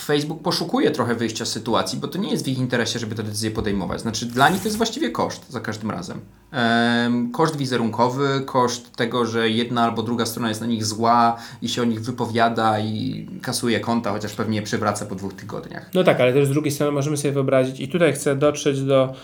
Facebook 0.00 0.42
poszukuje 0.42 0.90
trochę 0.90 1.14
wyjścia 1.14 1.44
z 1.44 1.48
sytuacji, 1.48 1.98
bo 1.98 2.08
to 2.08 2.18
nie 2.18 2.30
jest 2.30 2.44
w 2.44 2.48
ich 2.48 2.58
interesie, 2.58 2.98
żeby 2.98 3.14
te 3.14 3.22
decyzje 3.22 3.50
podejmować. 3.50 4.00
Znaczy, 4.00 4.26
dla 4.26 4.48
nich 4.48 4.58
to 4.60 4.64
jest 4.64 4.76
właściwie 4.76 5.10
koszt 5.10 5.50
za 5.50 5.60
każdym 5.60 5.90
razem. 5.90 6.20
Em, 6.52 7.30
koszt 7.32 7.56
wizerunkowy, 7.56 8.42
koszt 8.46 8.96
tego, 8.96 9.26
że 9.26 9.50
jedna 9.50 9.82
albo 9.84 10.02
druga 10.02 10.26
strona 10.26 10.48
jest 10.48 10.60
na 10.60 10.66
nich 10.66 10.84
zła 10.84 11.36
i 11.62 11.68
się 11.68 11.82
o 11.82 11.84
nich 11.84 12.00
wypowiada 12.00 12.78
i 12.80 13.26
kasuje 13.42 13.80
konta, 13.80 14.10
chociaż 14.12 14.32
pewnie 14.32 14.56
je 14.56 14.62
przywraca 14.62 15.06
po 15.06 15.14
dwóch 15.14 15.32
tygodniach. 15.34 15.90
No 15.94 16.04
tak, 16.04 16.20
ale 16.20 16.32
też 16.32 16.46
z 16.46 16.50
drugiej 16.50 16.72
strony 16.72 16.92
możemy 16.92 17.16
sobie 17.16 17.32
wyobrazić, 17.32 17.80
i 17.80 17.88
tutaj 17.88 18.12
chcę 18.12 18.36
dotrzeć 18.36 18.82
do. 18.82 19.14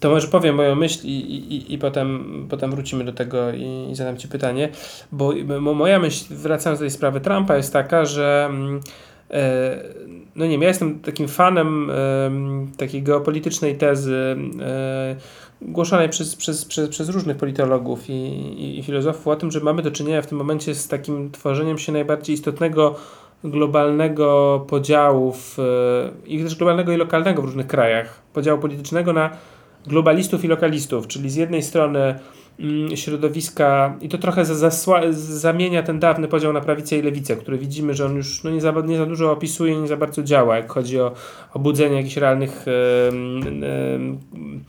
To 0.00 0.10
może 0.10 0.28
powiem 0.28 0.54
moją 0.54 0.74
myśl 0.74 1.06
i, 1.06 1.10
i, 1.10 1.74
i- 1.74 1.78
potem, 1.78 2.46
potem 2.50 2.70
wrócimy 2.70 3.04
do 3.04 3.12
tego 3.12 3.52
i, 3.52 3.88
i 3.90 3.94
zadam 3.96 4.16
Ci 4.16 4.28
pytanie, 4.28 4.68
bo 5.12 5.32
mo- 5.60 5.74
moja 5.74 5.98
myśl, 5.98 6.24
wracając 6.30 6.78
do 6.80 6.82
tej 6.82 6.90
sprawy 6.90 7.20
Trumpa, 7.20 7.56
jest 7.56 7.72
taka, 7.72 8.04
że 8.04 8.46
mm, 8.50 8.80
no 10.36 10.44
nie 10.44 10.50
wiem, 10.50 10.62
ja 10.62 10.68
jestem 10.68 11.00
takim 11.00 11.28
fanem 11.28 11.90
e, 11.90 11.96
takiej 12.76 13.02
geopolitycznej 13.02 13.78
tezy 13.78 14.36
e, 14.60 15.16
głoszonej 15.62 16.08
przez, 16.08 16.36
przez, 16.36 16.64
przez, 16.64 16.88
przez 16.88 17.08
różnych 17.08 17.36
politologów 17.36 18.10
i, 18.10 18.12
i, 18.12 18.78
i 18.78 18.82
filozofów 18.82 19.28
o 19.28 19.36
tym, 19.36 19.50
że 19.50 19.60
mamy 19.60 19.82
do 19.82 19.90
czynienia 19.90 20.22
w 20.22 20.26
tym 20.26 20.38
momencie 20.38 20.74
z 20.74 20.88
takim 20.88 21.30
tworzeniem 21.30 21.78
się 21.78 21.92
najbardziej 21.92 22.34
istotnego 22.34 22.96
globalnego 23.44 24.60
podziału 24.68 25.32
w, 25.32 25.58
i 26.26 26.42
też 26.42 26.56
globalnego 26.56 26.92
i 26.92 26.96
lokalnego 26.96 27.42
w 27.42 27.44
różnych 27.44 27.66
krajach, 27.66 28.20
podziału 28.32 28.60
politycznego 28.60 29.12
na 29.12 29.30
globalistów 29.86 30.44
i 30.44 30.48
lokalistów, 30.48 31.06
czyli 31.06 31.30
z 31.30 31.36
jednej 31.36 31.62
strony 31.62 32.18
środowiska 32.94 33.96
i 34.00 34.08
to 34.08 34.18
trochę 34.18 34.44
zasła, 34.44 35.00
zamienia 35.12 35.82
ten 35.82 35.98
dawny 35.98 36.28
podział 36.28 36.52
na 36.52 36.60
prawicę 36.60 36.98
i 36.98 37.02
lewicę, 37.02 37.36
który 37.36 37.58
widzimy, 37.58 37.94
że 37.94 38.06
on 38.06 38.16
już 38.16 38.44
no, 38.44 38.50
nie, 38.50 38.60
za, 38.60 38.74
nie 38.86 38.98
za 38.98 39.06
dużo 39.06 39.32
opisuje, 39.32 39.80
nie 39.80 39.88
za 39.88 39.96
bardzo 39.96 40.22
działa, 40.22 40.56
jak 40.56 40.72
chodzi 40.72 41.00
o 41.00 41.12
obudzenie 41.54 41.96
jakichś 41.96 42.16
realnych 42.16 42.66
yy, 42.66 43.52
yy, 43.60 44.60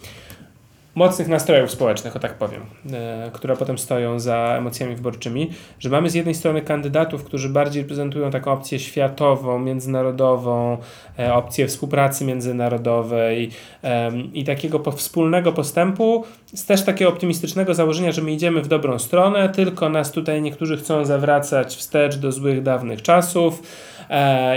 mocnych 0.95 1.27
nastrojów 1.27 1.71
społecznych, 1.71 2.15
o 2.15 2.19
tak 2.19 2.33
powiem, 2.33 2.61
e, 2.93 3.31
które 3.33 3.57
potem 3.57 3.77
stoją 3.77 4.19
za 4.19 4.55
emocjami 4.57 4.95
wyborczymi, 4.95 5.49
że 5.79 5.89
mamy 5.89 6.09
z 6.09 6.13
jednej 6.13 6.35
strony 6.35 6.61
kandydatów, 6.61 7.23
którzy 7.23 7.49
bardziej 7.49 7.81
reprezentują 7.81 8.31
taką 8.31 8.51
opcję 8.51 8.79
światową, 8.79 9.59
międzynarodową, 9.59 10.77
e, 11.19 11.33
opcję 11.33 11.67
współpracy 11.67 12.25
międzynarodowej 12.25 13.49
e, 13.83 14.11
i 14.33 14.43
takiego 14.43 14.91
wspólnego 14.91 15.51
postępu, 15.51 16.23
z 16.53 16.65
też 16.65 16.83
takiego 16.83 17.11
optymistycznego 17.11 17.73
założenia, 17.73 18.11
że 18.11 18.21
my 18.21 18.31
idziemy 18.31 18.61
w 18.61 18.67
dobrą 18.67 18.99
stronę, 18.99 19.49
tylko 19.49 19.89
nas 19.89 20.11
tutaj 20.11 20.41
niektórzy 20.41 20.77
chcą 20.77 21.05
zawracać 21.05 21.75
wstecz 21.75 22.15
do 22.15 22.31
złych 22.31 22.63
dawnych 22.63 23.01
czasów, 23.01 23.61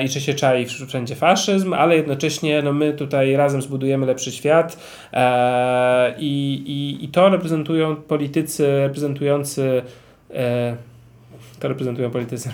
i 0.04 0.08
że 0.08 0.20
się 0.20 0.34
czai 0.34 0.66
wszędzie 0.66 1.14
faszyzm, 1.14 1.72
ale 1.72 1.96
jednocześnie 1.96 2.62
no, 2.62 2.72
my 2.72 2.92
tutaj 2.92 3.36
razem 3.36 3.62
zbudujemy 3.62 4.06
lepszy 4.06 4.32
świat 4.32 4.78
i, 6.24 6.62
i, 6.66 7.04
i 7.04 7.08
to 7.08 7.28
reprezentują 7.28 7.96
politycy 7.96 8.66
reprezentujący 8.66 9.82
e, 10.30 10.76
to 11.60 11.68
reprezentują 11.68 12.10
politycy 12.10 12.50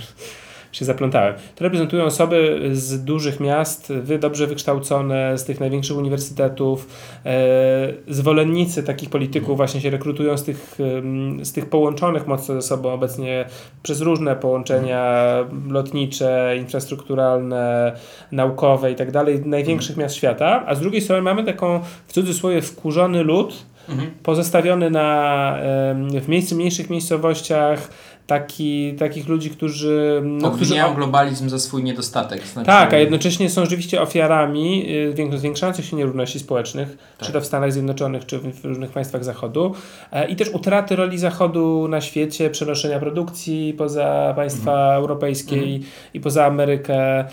się 0.72 0.84
zaplątałem. 0.84 1.34
To 1.54 1.64
reprezentują 1.64 2.04
osoby 2.04 2.68
z 2.72 3.04
dużych 3.04 3.40
miast, 3.40 3.92
wy 3.92 4.18
dobrze 4.18 4.46
wykształcone, 4.46 5.38
z 5.38 5.44
tych 5.44 5.60
największych 5.60 5.96
uniwersytetów. 5.96 6.88
E, 7.26 7.92
zwolennicy 8.08 8.82
takich 8.82 9.10
polityków 9.10 9.56
właśnie 9.56 9.80
się 9.80 9.90
rekrutują 9.90 10.36
z 10.38 10.44
tych, 10.44 10.78
z 11.42 11.52
tych 11.52 11.66
połączonych 11.66 12.26
mocno 12.26 12.54
ze 12.54 12.62
sobą 12.62 12.92
obecnie 12.92 13.44
przez 13.82 14.00
różne 14.00 14.36
połączenia 14.36 15.34
lotnicze, 15.68 16.54
infrastrukturalne, 16.58 17.92
naukowe 18.32 18.92
i 18.92 18.94
tak 18.94 19.10
dalej, 19.10 19.42
największych 19.44 19.96
miast 19.96 20.14
świata. 20.14 20.64
A 20.66 20.74
z 20.74 20.80
drugiej 20.80 21.00
strony 21.00 21.22
mamy 21.22 21.44
taką 21.44 21.80
w 22.06 22.12
cudzysłowie 22.12 22.62
wkurzony 22.62 23.22
lud, 23.22 23.66
mhm. 23.88 24.10
pozostawiony 24.22 24.90
na, 24.90 25.56
w 26.20 26.28
miejscu 26.28 26.56
mniejszych 26.56 26.90
miejscowościach, 26.90 27.90
taki, 28.30 28.94
takich 28.94 29.28
ludzi, 29.28 29.50
którzy... 29.50 30.22
No, 30.24 30.50
którzy 30.50 30.74
globalizm 30.94 31.48
za 31.48 31.58
swój 31.58 31.82
niedostatek. 31.82 32.46
Znaczy... 32.46 32.66
Tak, 32.66 32.94
a 32.94 32.98
jednocześnie 32.98 33.50
są 33.50 33.62
rzeczywiście 33.62 34.02
ofiarami 34.02 34.86
y, 35.18 35.38
zwiększających 35.38 35.84
się 35.84 35.96
nierówności 35.96 36.38
społecznych, 36.38 36.88
tak. 37.18 37.26
czy 37.26 37.32
to 37.32 37.40
w 37.40 37.46
Stanach 37.46 37.72
Zjednoczonych, 37.72 38.26
czy 38.26 38.38
w 38.38 38.64
różnych 38.64 38.90
państwach 38.90 39.24
Zachodu 39.24 39.74
e, 40.12 40.28
i 40.28 40.36
też 40.36 40.48
utraty 40.48 40.96
roli 40.96 41.18
Zachodu 41.18 41.88
na 41.88 42.00
świecie, 42.00 42.50
przenoszenia 42.50 42.98
produkcji 42.98 43.74
poza 43.78 44.32
państwa 44.36 44.72
mhm. 44.72 44.96
europejskie 44.96 45.56
mhm. 45.56 45.80
i 46.14 46.20
poza 46.20 46.46
Amerykę, 46.46 47.24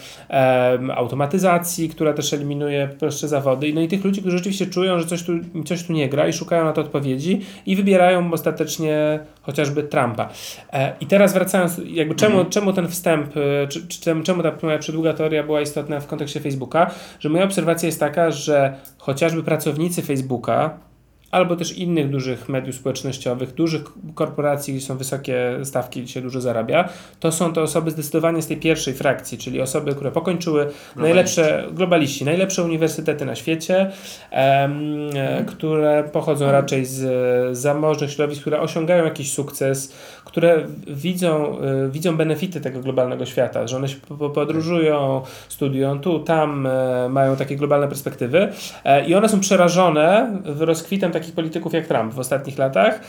automatyzacji, 0.96 1.90
która 1.90 2.14
też 2.14 2.34
eliminuje 2.34 2.90
prostsze 3.00 3.28
zawody. 3.28 3.74
No 3.74 3.82
i 3.82 3.88
tych 3.88 4.06
ludzi, 4.06 4.22
którzy 4.22 4.38
rzeczywiście 4.38 4.66
czują, 4.68 5.00
że 5.00 5.06
coś 5.06 5.24
tu, 5.24 5.32
coś 5.66 5.84
tu 5.84 5.94
nie 5.94 6.10
gra 6.10 6.28
i 6.28 6.34
szukają 6.34 6.66
na 6.66 6.74
to 6.74 6.82
odpowiedzi 6.82 7.42
i 7.66 7.76
wybierają 7.76 8.34
ostatecznie 8.34 9.20
chociażby 9.42 9.84
Trumpa. 9.84 10.30
E, 10.74 10.87
I 11.02 11.06
teraz 11.06 11.34
wracając, 11.34 11.82
jakby 11.86 12.16
czemu, 12.16 12.36
mhm. 12.36 12.52
czemu 12.52 12.74
ten 12.74 12.88
wstęp, 12.88 13.38
e, 13.38 13.68
czy, 13.68 13.88
czy, 13.88 14.02
czemu 14.24 14.44
ta 14.44 14.52
moja 14.64 14.78
przedługa 14.78 15.14
teoria 15.14 15.44
była 15.44 15.62
istotna 15.62 16.00
w 16.00 16.08
kontekście 16.08 16.40
Facebooka, 16.40 16.92
że 17.20 17.30
moja 17.30 17.44
obserwacja 17.44 17.88
jest 17.88 18.00
taka, 18.00 18.32
że 18.32 18.76
chociażby 18.98 19.44
pracownicy 19.44 20.02
Facebooka, 20.02 20.87
albo 21.32 21.56
też 21.56 21.78
innych 21.78 22.10
dużych 22.10 22.50
mediów 22.50 22.76
społecznościowych, 22.76 23.54
dużych 23.54 23.82
korporacji, 24.16 24.74
gdzie 24.74 24.86
są 24.86 24.98
wysokie 24.98 25.60
stawki, 25.64 26.02
gdzie 26.02 26.14
się 26.14 26.22
dużo 26.22 26.42
zarabia, 26.42 26.90
to 27.20 27.32
są 27.32 27.54
to 27.54 27.62
osoby 27.62 27.92
zdecydowanie 27.92 28.42
z 28.42 28.48
tej 28.48 28.58
pierwszej 28.58 28.94
frakcji, 28.94 29.38
czyli 29.38 29.62
osoby, 29.62 29.96
które 29.96 30.12
pokończyły 30.12 30.60
globaliści. 30.66 30.96
najlepsze, 30.96 31.68
globaliści, 31.72 32.26
najlepsze 32.26 32.64
uniwersytety 32.64 33.26
na 33.26 33.36
świecie, 33.36 33.92
mhm. 34.32 35.46
które 35.46 36.04
pochodzą 36.12 36.52
raczej 36.52 36.86
z 36.86 37.58
zamożnych 37.58 38.12
środowisk, 38.12 38.42
które 38.42 38.62
osiągają 38.62 39.06
jakiś 39.06 39.34
sukces, 39.34 39.94
które 40.26 40.66
widzą, 40.88 41.58
y, 41.86 41.90
widzą 41.92 42.18
benefity 42.18 42.62
tego 42.62 42.80
globalnego 42.80 43.26
świata, 43.26 43.68
że 43.68 43.78
one 43.78 43.88
się 43.88 43.96
podróżują, 44.34 45.22
studiują 45.50 46.00
tu, 46.00 46.20
tam, 46.20 46.66
y, 46.66 47.10
mają 47.10 47.36
takie 47.36 47.56
globalne 47.56 47.88
perspektywy 47.88 48.42
y, 48.42 49.06
i 49.08 49.16
one 49.16 49.30
są 49.30 49.40
przerażone 49.40 50.38
rozkwitem 50.60 51.12
takich 51.20 51.36
polityków 51.36 51.74
jak 51.74 51.88
Trump 51.88 52.14
w 52.14 52.20
ostatnich 52.20 52.58
latach 52.58 53.00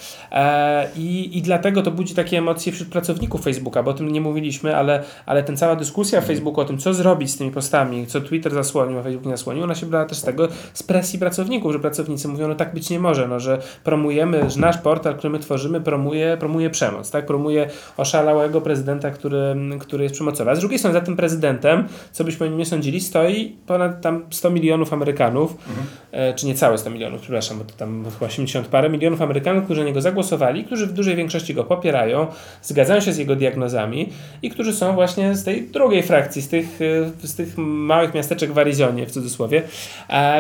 i, 0.96 1.38
i 1.38 1.42
dlatego 1.42 1.82
to 1.82 1.90
budzi 1.90 2.14
takie 2.14 2.38
emocje 2.38 2.72
wśród 2.72 2.88
pracowników 2.88 3.42
Facebooka, 3.42 3.82
bo 3.82 3.90
o 3.90 3.94
tym 3.94 4.12
nie 4.12 4.20
mówiliśmy, 4.20 4.76
ale, 4.76 5.02
ale 5.26 5.42
ten 5.42 5.56
cała 5.56 5.76
dyskusja 5.76 6.20
w 6.20 6.24
Facebooku 6.24 6.60
o 6.60 6.64
tym, 6.64 6.78
co 6.78 6.94
zrobić 6.94 7.30
z 7.30 7.36
tymi 7.36 7.50
postami, 7.50 8.06
co 8.06 8.20
Twitter 8.20 8.54
zasłonił, 8.54 8.98
a 8.98 9.02
Facebook 9.02 9.24
nie 9.24 9.30
zasłonił, 9.30 9.64
ona 9.64 9.74
się 9.74 9.86
brała 9.86 10.04
też 10.04 10.18
z 10.18 10.22
tego, 10.22 10.48
z 10.74 10.82
presji 10.82 11.18
pracowników, 11.18 11.72
że 11.72 11.78
pracownicy 11.78 12.28
mówią, 12.28 12.48
no 12.48 12.54
tak 12.54 12.74
być 12.74 12.90
nie 12.90 13.00
może, 13.00 13.28
no, 13.28 13.40
że 13.40 13.58
promujemy, 13.84 14.50
że 14.50 14.60
nasz 14.60 14.78
portal, 14.78 15.16
który 15.16 15.30
my 15.30 15.38
tworzymy, 15.38 15.80
promuje, 15.80 16.36
promuje 16.40 16.70
przemoc, 16.70 17.10
tak? 17.10 17.26
Promuje 17.26 17.70
oszalałego 17.96 18.60
prezydenta, 18.60 19.10
który, 19.10 19.56
który 19.80 20.02
jest 20.02 20.14
przemocowy. 20.14 20.50
A 20.50 20.54
z 20.54 20.60
drugiej 20.60 20.78
strony 20.78 20.94
za 20.94 21.00
tym 21.00 21.16
prezydentem, 21.16 21.88
co 22.12 22.24
byśmy 22.24 22.50
nie 22.50 22.66
sądzili, 22.66 23.00
stoi 23.00 23.56
ponad 23.66 24.00
tam 24.00 24.24
100 24.30 24.50
milionów 24.50 24.92
Amerykanów, 24.92 25.50
mhm. 25.68 25.86
e, 26.12 26.34
czy 26.34 26.46
niecałe 26.46 26.78
100 26.78 26.90
milionów, 26.90 27.20
przepraszam, 27.20 27.58
bo 27.58 27.64
to 27.64 27.72
tam 27.76 27.97
80 28.20 28.68
parę 28.68 28.90
milionów 28.90 29.22
Amerykanów, 29.22 29.64
którzy 29.64 29.80
na 29.80 29.86
niego 29.86 30.00
zagłosowali, 30.00 30.64
którzy 30.64 30.86
w 30.86 30.92
dużej 30.92 31.16
większości 31.16 31.54
go 31.54 31.64
popierają, 31.64 32.26
zgadzają 32.62 33.00
się 33.00 33.12
z 33.12 33.18
jego 33.18 33.36
diagnozami 33.36 34.08
i 34.42 34.50
którzy 34.50 34.72
są 34.72 34.94
właśnie 34.94 35.34
z 35.34 35.44
tej 35.44 35.62
drugiej 35.62 36.02
frakcji, 36.02 36.42
z 36.42 36.48
tych, 36.48 36.78
e, 37.22 37.26
z 37.26 37.34
tych 37.34 37.58
małych 37.58 38.14
miasteczek 38.14 38.52
w 38.52 38.58
Arizonie, 38.58 39.06
w 39.06 39.10
cudzysłowie, 39.10 39.62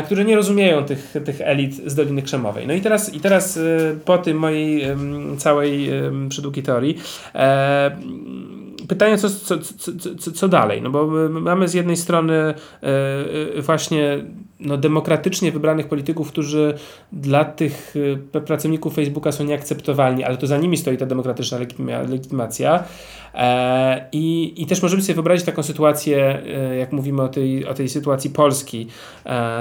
którzy 0.04 0.24
nie 0.24 0.36
rozumieją 0.36 0.84
tych, 0.84 1.14
tych 1.24 1.40
elit 1.40 1.74
z 1.90 1.94
Doliny 1.94 2.22
Krzemowej. 2.22 2.66
No 2.66 2.74
i 2.74 2.80
teraz, 2.80 3.14
i 3.14 3.20
teraz 3.20 3.56
e, 3.56 3.60
po 4.04 4.18
tym 4.18 4.36
mojej 4.36 4.82
całej 5.38 5.90
przydługiej 6.28 6.64
teorii. 6.64 6.98
E, 7.34 7.90
pytanie, 8.88 9.18
co, 9.18 9.30
co, 9.30 9.58
co, 10.18 10.32
co, 10.32 10.48
dalej? 10.48 10.82
No 10.82 10.90
bo 10.90 11.06
mamy 11.30 11.68
z 11.68 11.74
jednej 11.74 11.96
strony 11.96 12.34
e, 12.34 12.54
e, 13.56 13.62
właśnie 13.62 14.24
no, 14.60 14.76
demokratycznie 14.76 15.52
wybranych 15.52 15.88
polityków, 15.88 16.28
którzy 16.28 16.74
dla 17.12 17.44
tych 17.44 17.94
pracowników 18.46 18.94
Facebooka 18.94 19.32
są 19.32 19.44
nieakceptowalni, 19.44 20.24
ale 20.24 20.36
to 20.36 20.46
za 20.46 20.58
nimi 20.58 20.76
stoi 20.76 20.96
ta 20.96 21.06
demokratyczna 21.06 21.58
legitymacja. 22.08 22.84
I, 24.12 24.54
I 24.62 24.66
też 24.66 24.82
możemy 24.82 25.02
sobie 25.02 25.14
wyobrazić 25.14 25.46
taką 25.46 25.62
sytuację, 25.62 26.42
jak 26.78 26.92
mówimy 26.92 27.22
o 27.22 27.28
tej, 27.28 27.66
o 27.66 27.74
tej 27.74 27.88
sytuacji 27.88 28.30
Polski 28.30 28.86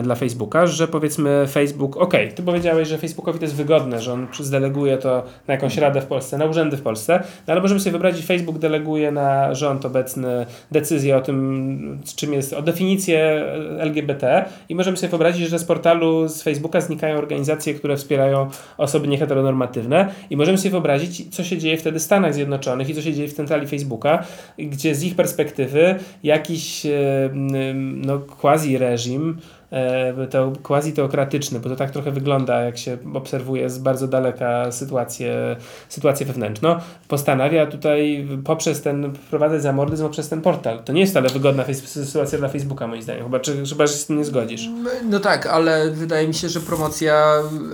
dla 0.04 0.16
Facebooka, 0.16 0.68
że 0.68 0.88
powiedzmy 0.88 1.46
Facebook, 1.48 1.98
ok, 1.98 2.14
ty 2.36 2.44
powiedziałeś, 2.44 2.88
że 2.88 2.98
Facebookowi 2.98 3.40
to 3.40 3.46
jest 3.46 3.56
wygodne, 3.56 4.02
że 4.02 4.14
on 4.14 4.28
zdeleguje 4.40 4.98
to 4.98 5.24
na 5.48 5.54
jakąś 5.54 5.78
radę 5.78 6.02
w 6.02 6.06
Polsce, 6.06 6.38
na 6.38 6.46
urzędy 6.46 6.78
w 6.78 6.82
Polsce, 6.82 7.24
no 7.48 7.54
ale 7.54 7.62
możemy 7.62 7.80
sobie 7.80 7.92
wyobrazić, 7.92 8.26
Facebook 8.26 8.58
deleguje 8.58 9.12
na 9.12 9.56
rząd 9.56 9.86
obecny 9.86 10.46
decyzję 10.72 11.18
o 11.18 11.22
tym, 11.22 12.00
czym 12.16 12.34
jest, 12.34 12.54
o 12.54 12.62
definicję 12.62 13.46
LGBT 13.80 14.46
i 14.70 14.76
możemy 14.76 14.98
sobie 14.98 15.10
wyobrazić, 15.10 15.50
że 15.50 15.60
z 15.60 15.64
portalu 15.64 16.28
z 16.28 16.44
Facebooka 16.44 16.82
znikają 16.82 17.18
organizacje, 17.18 17.74
które 17.74 17.98
wspierają 17.98 18.50
osoby 18.78 19.08
nieheteronormatywne 19.08 20.10
i 20.30 20.38
możemy 20.38 20.58
sobie 20.58 20.72
wyobrazić, 20.72 21.36
co 21.36 21.44
się 21.44 21.58
dzieje 21.58 21.78
wtedy 21.78 22.00
w 22.00 22.04
Stanach 22.04 22.34
Zjednoczonych 22.34 22.90
i 22.90 22.94
co 22.94 23.02
się 23.02 23.14
dzieje 23.14 23.28
w 23.28 23.34
centrali 23.34 23.67
Facebooka, 23.68 24.26
gdzie 24.58 24.96
z 24.96 25.04
ich 25.04 25.16
perspektywy 25.16 25.96
jakiś 26.24 26.86
e, 26.86 27.30
no, 27.74 28.20
quasi 28.20 28.78
reżim 28.78 29.38
E, 29.72 30.28
to 30.28 30.54
quasi-teokratyczny, 30.64 31.60
bo 31.60 31.70
to 31.70 31.76
tak 31.76 31.92
trochę 31.92 32.12
wygląda, 32.12 32.62
jak 32.62 32.78
się 32.78 32.98
obserwuje 33.14 33.70
z 33.70 33.78
bardzo 33.78 34.08
daleka 34.08 34.72
sytuację, 34.72 35.56
sytuację 35.90 36.26
wewnętrzną, 36.26 36.76
postanawia 37.08 37.66
tutaj 37.66 38.28
poprzez 38.44 38.82
ten, 38.82 39.14
wprowadzać 39.16 39.62
zamordyzm 39.62 40.04
poprzez 40.04 40.30
ten 40.30 40.42
portal. 40.42 40.84
To 40.84 40.94
nie 40.94 41.02
jest 41.02 41.18
ale 41.18 41.30
wygodna 41.30 41.66
sytuacja 41.74 42.38
dla 42.38 42.50
Facebooka, 42.50 42.88
moim 42.88 43.02
zdaniem. 43.02 43.24
Chyba, 43.24 43.40
czy, 43.40 43.66
chyba 43.70 43.88
że 43.88 43.94
się 43.94 44.00
z 44.00 44.06
tym 44.06 44.18
nie 44.18 44.26
zgodzisz. 44.26 44.70
No 45.10 45.20
tak, 45.20 45.46
ale 45.46 45.92
wydaje 45.92 46.28
mi 46.28 46.34
się, 46.34 46.50
że 46.50 46.60
promocja 46.60 47.26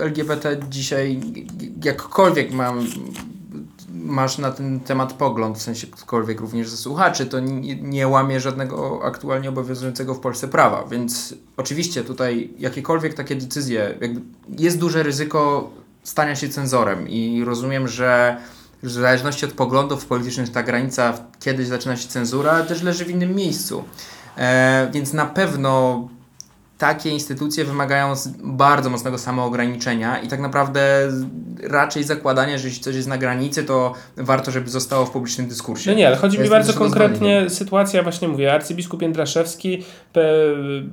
LGBT 0.01 0.57
dzisiaj 0.69 1.19
jakkolwiek 1.83 2.51
mam 2.51 2.87
masz 4.03 4.37
na 4.37 4.51
ten 4.51 4.79
temat 4.79 5.13
pogląd, 5.13 5.57
w 5.57 5.61
sensie 5.61 5.87
ktokolwiek 5.87 6.41
również 6.41 6.69
ze 6.69 6.77
słuchaczy, 6.77 7.25
to 7.25 7.39
nie, 7.81 8.07
łamie 8.07 8.39
żadnego 8.39 9.01
aktualnie 9.03 9.49
obowiązującego 9.49 10.13
w 10.13 10.19
Polsce 10.19 10.47
prawa, 10.47 10.83
więc 10.91 11.35
oczywiście 11.57 12.03
tutaj 12.03 12.49
jakiekolwiek 12.59 13.13
takie 13.13 13.35
decyzje, 13.35 13.97
jest 14.57 14.79
duże 14.79 15.03
ryzyko 15.03 15.69
stania 16.03 16.35
się 16.35 16.49
cenzorem 16.49 17.09
i 17.09 17.43
rozumiem, 17.45 17.87
że 17.87 18.37
w 18.83 18.89
zależności 18.89 19.45
od 19.45 19.51
poglądów 19.51 20.05
politycznych 20.05 20.51
ta 20.51 20.63
granica, 20.63 21.13
kiedyś 21.39 21.67
zaczyna 21.67 21.97
się 21.97 22.07
cenzura, 22.07 22.63
też 22.63 22.81
leży 22.81 23.05
w 23.05 23.09
innym 23.09 23.35
miejscu. 23.35 23.83
E, 24.37 24.89
więc 24.93 25.13
na 25.13 25.25
pewno 25.25 26.07
takie 26.83 27.09
instytucje 27.09 27.65
wymagają 27.65 28.13
bardzo 28.43 28.89
mocnego 28.89 29.17
samoograniczenia 29.17 30.19
i 30.19 30.27
tak 30.27 30.39
naprawdę 30.39 30.81
raczej 31.69 32.03
zakładanie, 32.03 32.59
że 32.59 32.67
jeśli 32.67 32.83
coś 32.83 32.95
jest 32.95 33.07
na 33.07 33.17
granicy, 33.17 33.63
to 33.63 33.93
warto, 34.17 34.51
żeby 34.51 34.69
zostało 34.69 35.05
w 35.05 35.11
publicznym 35.11 35.47
dyskursie. 35.47 35.91
No 35.91 35.97
nie, 35.97 36.07
ale 36.07 36.15
chodzi 36.15 36.39
mi 36.39 36.49
bardzo 36.49 36.73
konkretnie 36.73 37.49
sytuacja, 37.49 38.03
właśnie 38.03 38.27
mówię, 38.27 38.53
arcybiskup 38.53 39.01
Jędraszewski, 39.01 39.83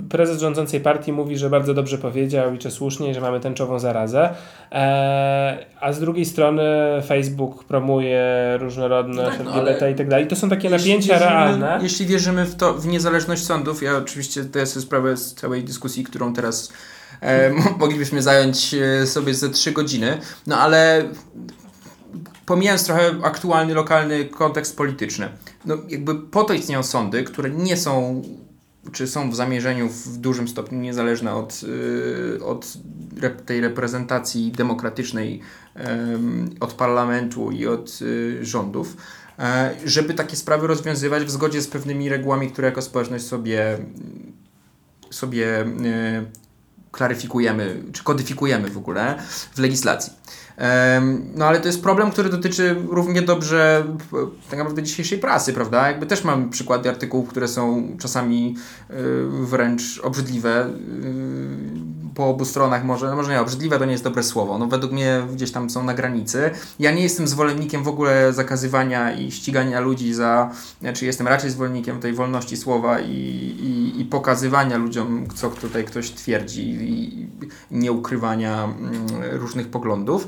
prezes 0.08 0.40
rządzącej 0.40 0.80
partii 0.80 1.12
mówi, 1.12 1.36
że 1.36 1.50
bardzo 1.50 1.74
dobrze 1.74 1.98
powiedział 1.98 2.54
i 2.54 2.58
czy 2.58 2.70
słusznie, 2.70 3.14
że 3.14 3.20
mamy 3.20 3.40
tęczową 3.40 3.78
zarazę, 3.78 4.30
e, 4.72 5.66
a 5.80 5.92
z 5.92 6.00
drugiej 6.00 6.24
strony 6.24 6.62
Facebook 7.06 7.64
promuje 7.64 8.24
różnorodność 8.60 9.36
tak, 9.36 9.46
no, 9.46 9.54
LGBT 9.54 9.90
i 9.90 9.94
tak 9.94 10.08
dalej. 10.08 10.26
To 10.26 10.36
są 10.36 10.48
takie 10.48 10.70
napięcia 10.70 11.12
wierzymy, 11.12 11.30
realne. 11.30 11.78
Jeśli 11.82 12.06
wierzymy 12.06 12.46
w 12.46 12.54
to, 12.54 12.74
w 12.74 12.86
niezależność 12.86 13.44
sądów, 13.44 13.82
ja 13.82 13.96
oczywiście 13.96 14.44
to 14.44 14.58
jest 14.58 14.80
sprawę 14.80 15.16
z 15.16 15.34
całej 15.34 15.64
dyskusji, 15.64 15.79
którą 16.04 16.32
teraz 16.32 16.72
e, 17.20 17.50
moglibyśmy 17.78 18.22
zająć 18.22 18.74
e, 18.74 19.06
sobie 19.06 19.34
ze 19.34 19.50
trzy 19.50 19.72
godziny, 19.72 20.18
no 20.46 20.56
ale 20.58 21.08
pomijając 22.46 22.84
trochę 22.84 23.14
aktualny, 23.22 23.74
lokalny 23.74 24.24
kontekst 24.24 24.76
polityczny, 24.76 25.28
no 25.64 25.76
jakby 25.88 26.14
po 26.14 26.44
to 26.44 26.54
istnieją 26.54 26.82
sądy, 26.82 27.24
które 27.24 27.50
nie 27.50 27.76
są 27.76 28.22
czy 28.92 29.06
są 29.06 29.30
w 29.30 29.36
zamierzeniu 29.36 29.88
w 29.88 30.16
dużym 30.16 30.48
stopniu 30.48 30.78
niezależne 30.78 31.34
od, 31.34 31.62
yy, 31.62 32.44
od 32.44 32.72
rep 33.20 33.42
tej 33.44 33.60
reprezentacji 33.60 34.52
demokratycznej 34.52 35.40
yy, 35.76 35.82
od 36.60 36.72
parlamentu 36.72 37.50
i 37.50 37.66
od 37.66 38.00
yy, 38.00 38.44
rządów, 38.44 38.96
żeby 39.84 40.14
takie 40.14 40.36
sprawy 40.36 40.66
rozwiązywać 40.66 41.24
w 41.24 41.30
zgodzie 41.30 41.62
z 41.62 41.68
pewnymi 41.68 42.08
regułami, 42.08 42.50
które 42.50 42.68
jako 42.68 42.82
społeczność 42.82 43.26
sobie 43.26 43.78
sobie 45.10 45.60
e, 45.60 45.66
klaryfikujemy, 46.92 47.82
czy 47.92 48.04
kodyfikujemy 48.04 48.70
w 48.70 48.78
ogóle 48.78 49.22
w 49.54 49.58
legislacji. 49.58 50.12
No 51.34 51.46
ale 51.46 51.60
to 51.60 51.66
jest 51.66 51.82
problem, 51.82 52.10
który 52.10 52.28
dotyczy 52.28 52.76
równie 52.90 53.22
dobrze 53.22 53.84
tak 54.50 54.58
naprawdę 54.58 54.82
dzisiejszej 54.82 55.18
prasy, 55.18 55.52
prawda? 55.52 55.88
Jakby 55.88 56.06
też 56.06 56.24
mamy 56.24 56.50
przykłady 56.50 56.88
artykułów, 56.88 57.28
które 57.28 57.48
są 57.48 57.88
czasami 57.98 58.56
e, 58.90 58.94
wręcz 59.44 60.00
obrzydliwe 60.02 60.50
e, 60.60 60.70
po 62.14 62.28
obu 62.28 62.44
stronach 62.44 62.84
może, 62.84 63.06
no 63.06 63.16
może 63.16 63.32
nie, 63.32 63.40
obrzydliwe 63.40 63.78
to 63.78 63.84
nie 63.84 63.92
jest 63.92 64.04
dobre 64.04 64.22
słowo, 64.22 64.58
no 64.58 64.66
według 64.66 64.92
mnie 64.92 65.22
gdzieś 65.32 65.52
tam 65.52 65.70
są 65.70 65.84
na 65.84 65.94
granicy. 65.94 66.50
Ja 66.78 66.92
nie 66.92 67.02
jestem 67.02 67.28
zwolennikiem 67.28 67.82
w 67.82 67.88
ogóle 67.88 68.32
zakazywania 68.32 69.12
i 69.12 69.30
ścigania 69.30 69.80
ludzi 69.80 70.14
za, 70.14 70.50
znaczy 70.80 71.06
jestem 71.06 71.28
raczej 71.28 71.50
zwolennikiem 71.50 72.00
tej 72.00 72.12
wolności 72.12 72.56
słowa 72.56 73.00
i, 73.00 73.10
i, 73.60 74.00
i 74.00 74.04
pokazywania 74.04 74.76
ludziom, 74.76 75.26
co 75.34 75.50
tutaj 75.50 75.84
ktoś 75.84 76.10
twierdzi 76.10 76.70
i, 76.70 77.20
i 77.22 77.28
nie 77.70 77.92
ukrywania 77.92 78.64
mm, 78.64 79.06
różnych 79.32 79.68
poglądów. 79.68 80.26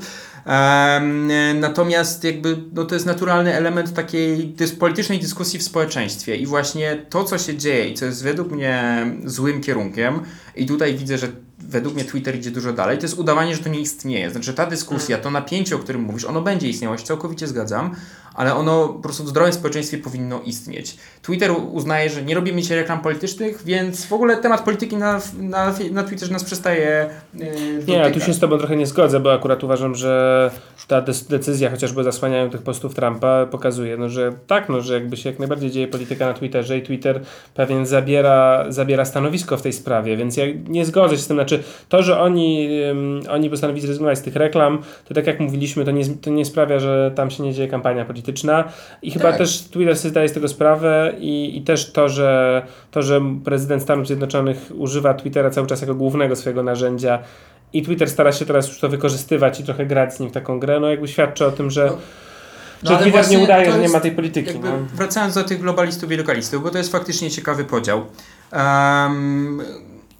Natomiast 1.55 2.23
jakby 2.23 2.57
no 2.73 2.85
to 2.85 2.95
jest 2.95 3.05
naturalny 3.05 3.55
element 3.55 3.93
takiej 3.93 4.55
politycznej 4.79 5.19
dyskusji 5.19 5.59
w 5.59 5.63
społeczeństwie 5.63 6.35
i 6.35 6.45
właśnie 6.45 7.05
to, 7.09 7.23
co 7.23 7.37
się 7.37 7.57
dzieje 7.57 7.89
i 7.89 7.93
co 7.93 8.05
jest 8.05 8.23
według 8.23 8.51
mnie 8.51 9.05
złym 9.25 9.61
kierunkiem 9.61 10.19
i 10.55 10.65
tutaj 10.65 10.95
widzę, 10.95 11.17
że 11.17 11.27
według 11.59 11.95
mnie 11.95 12.05
Twitter 12.05 12.35
idzie 12.35 12.51
dużo 12.51 12.73
dalej, 12.73 12.97
to 12.97 13.03
jest 13.03 13.19
udawanie, 13.19 13.55
że 13.55 13.63
to 13.63 13.69
nie 13.69 13.79
istnieje. 13.79 14.31
Znaczy 14.31 14.53
ta 14.53 14.65
dyskusja, 14.65 15.17
to 15.17 15.31
napięcie, 15.31 15.75
o 15.75 15.79
którym 15.79 16.01
mówisz, 16.01 16.25
ono 16.25 16.41
będzie 16.41 16.69
istniało, 16.69 16.97
się 16.97 17.05
całkowicie 17.05 17.47
zgadzam, 17.47 17.95
ale 18.35 18.55
ono 18.55 18.87
po 18.87 18.99
prostu 18.99 19.23
w 19.23 19.27
zdrowym 19.27 19.53
społeczeństwie 19.53 19.97
powinno 19.97 20.41
istnieć. 20.41 20.97
Twitter 21.21 21.51
uznaje, 21.71 22.09
że 22.09 22.21
nie 22.21 22.35
robimy 22.35 22.61
dzisiaj 22.61 22.77
reklam 22.77 23.01
politycznych, 23.01 23.63
więc 23.65 24.05
w 24.05 24.13
ogóle 24.13 24.37
temat 24.37 24.61
polityki 24.61 24.97
na, 24.97 25.21
na, 25.39 25.73
na 25.91 26.03
Twitterze 26.03 26.33
nas 26.33 26.43
przestaje 26.43 27.09
yy, 27.33 27.45
Nie, 27.87 27.95
ja 27.95 28.11
tu 28.11 28.19
się 28.19 28.33
z 28.33 28.39
Tobą 28.39 28.57
trochę 28.57 28.75
nie 28.75 28.87
zgodzę, 28.87 29.19
bo 29.19 29.33
akurat 29.33 29.63
uważam, 29.63 29.95
że 29.95 30.51
ta 30.87 31.01
decyzja, 31.29 31.69
chociażby 31.69 32.03
zasłaniają 32.03 32.49
tych 32.49 32.61
postów 32.61 32.95
Trumpa, 32.95 33.45
pokazuje, 33.45 33.97
no, 33.97 34.09
że 34.09 34.33
tak, 34.47 34.69
no, 34.69 34.81
że 34.81 34.93
jakby 34.93 35.17
się 35.17 35.29
jak 35.29 35.39
najbardziej 35.39 35.71
dzieje 35.71 35.87
polityka 35.87 36.25
na 36.25 36.33
Twitterze 36.33 36.77
i 36.77 36.81
Twitter 36.81 37.21
pewien 37.53 37.85
zabiera, 37.85 38.65
zabiera 38.69 39.05
stanowisko 39.05 39.57
w 39.57 39.61
tej 39.61 39.73
sprawie, 39.73 40.17
więc 40.17 40.37
ja 40.37 40.45
nie 40.67 40.85
zgodzę 40.85 41.15
się 41.15 41.21
z 41.21 41.27
tym, 41.27 41.37
znaczy 41.37 41.63
to, 41.89 42.03
że 42.03 42.19
oni, 42.19 42.69
um, 42.87 43.21
oni 43.29 43.49
postanowili 43.49 43.85
zrezygnować 43.87 44.17
z 44.17 44.21
tych 44.21 44.35
reklam, 44.35 44.81
to 45.05 45.13
tak 45.13 45.27
jak 45.27 45.39
mówiliśmy, 45.39 45.85
to 45.85 45.91
nie, 45.91 46.05
to 46.05 46.29
nie 46.29 46.45
sprawia, 46.45 46.79
że 46.79 47.11
tam 47.15 47.31
się 47.31 47.43
nie 47.43 47.53
dzieje 47.53 47.67
kampania 47.67 48.05
polityczna 48.05 48.22
polityczna 48.23 48.63
i 49.01 49.11
chyba 49.11 49.29
tak. 49.29 49.37
też 49.37 49.61
Twitter 49.61 49.97
sobie 49.97 50.09
zdaje 50.09 50.29
z 50.29 50.33
tego 50.33 50.47
sprawę 50.47 51.13
i, 51.19 51.57
i 51.57 51.61
też 51.61 51.91
to 51.91 52.09
że, 52.09 52.61
to, 52.91 53.01
że 53.01 53.21
prezydent 53.45 53.83
Stanów 53.83 54.07
Zjednoczonych 54.07 54.57
używa 54.77 55.13
Twittera 55.13 55.49
cały 55.49 55.67
czas 55.67 55.81
jako 55.81 55.95
głównego 55.95 56.35
swojego 56.35 56.63
narzędzia 56.63 57.19
i 57.73 57.81
Twitter 57.81 58.09
stara 58.09 58.31
się 58.31 58.45
teraz 58.45 58.67
już 58.67 58.79
to 58.79 58.89
wykorzystywać 58.89 59.59
i 59.59 59.63
trochę 59.63 59.85
grać 59.85 60.15
z 60.15 60.19
nim 60.19 60.29
w 60.29 60.33
taką 60.33 60.59
grę, 60.59 60.79
no 60.79 60.87
jakby 60.87 61.07
świadczy 61.07 61.45
o 61.45 61.51
tym, 61.51 61.71
że 61.71 61.85
no. 61.85 61.97
No, 62.83 62.91
że 62.91 63.03
Twitter 63.03 63.29
nie 63.29 63.39
udaje, 63.39 63.71
że 63.71 63.79
nie 63.79 63.89
ma 63.89 63.99
tej 63.99 64.11
polityki. 64.11 64.59
No. 64.59 64.71
Wracając 64.93 65.35
do 65.35 65.43
tych 65.43 65.61
globalistów 65.61 66.11
i 66.11 66.17
lokalistów, 66.17 66.63
bo 66.63 66.69
to 66.69 66.77
jest 66.77 66.91
faktycznie 66.91 67.31
ciekawy 67.31 67.65
podział. 67.65 68.05
Um, 68.53 69.61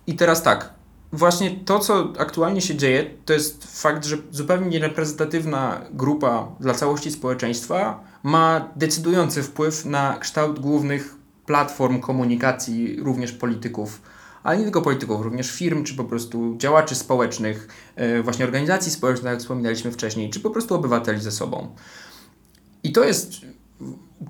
I 0.08 0.14
teraz 0.14 0.44
tak, 0.44 0.74
właśnie 1.14 1.52
to, 1.66 1.80
co 1.80 2.14
aktualnie 2.20 2.62
się 2.62 2.76
dzieje, 2.76 3.06
to 3.26 3.34
jest 3.34 3.82
fakt, 3.82 4.06
że 4.06 4.18
zupełnie 4.32 4.70
niereprezentatywna 4.70 5.82
grupa 5.92 6.48
dla 6.60 6.74
całości 6.74 7.12
społeczeństwa 7.12 8.04
ma 8.24 8.70
decydujący 8.76 9.44
wpływ 9.44 9.86
na 9.86 10.18
kształt 10.20 10.60
głównych 10.60 11.16
platform 11.46 12.00
komunikacji, 12.00 13.00
również 13.00 13.32
polityków, 13.32 14.02
ale 14.44 14.58
nie 14.58 14.64
tylko 14.64 14.82
polityków, 14.82 15.22
również 15.22 15.52
firm, 15.52 15.84
czy 15.84 15.96
po 15.96 16.04
prostu 16.04 16.56
działaczy 16.58 16.96
społecznych, 16.96 17.68
e, 17.96 18.22
właśnie 18.22 18.46
organizacji 18.46 18.92
społecznych, 18.92 19.32
jak 19.32 19.40
wspominaliśmy 19.40 19.92
wcześniej, 19.92 20.30
czy 20.30 20.40
po 20.40 20.50
prostu 20.50 20.76
obywateli 20.76 21.22
ze 21.22 21.32
sobą. 21.32 21.76
I 22.84 22.92
to 22.92 23.04
jest 23.04 23.32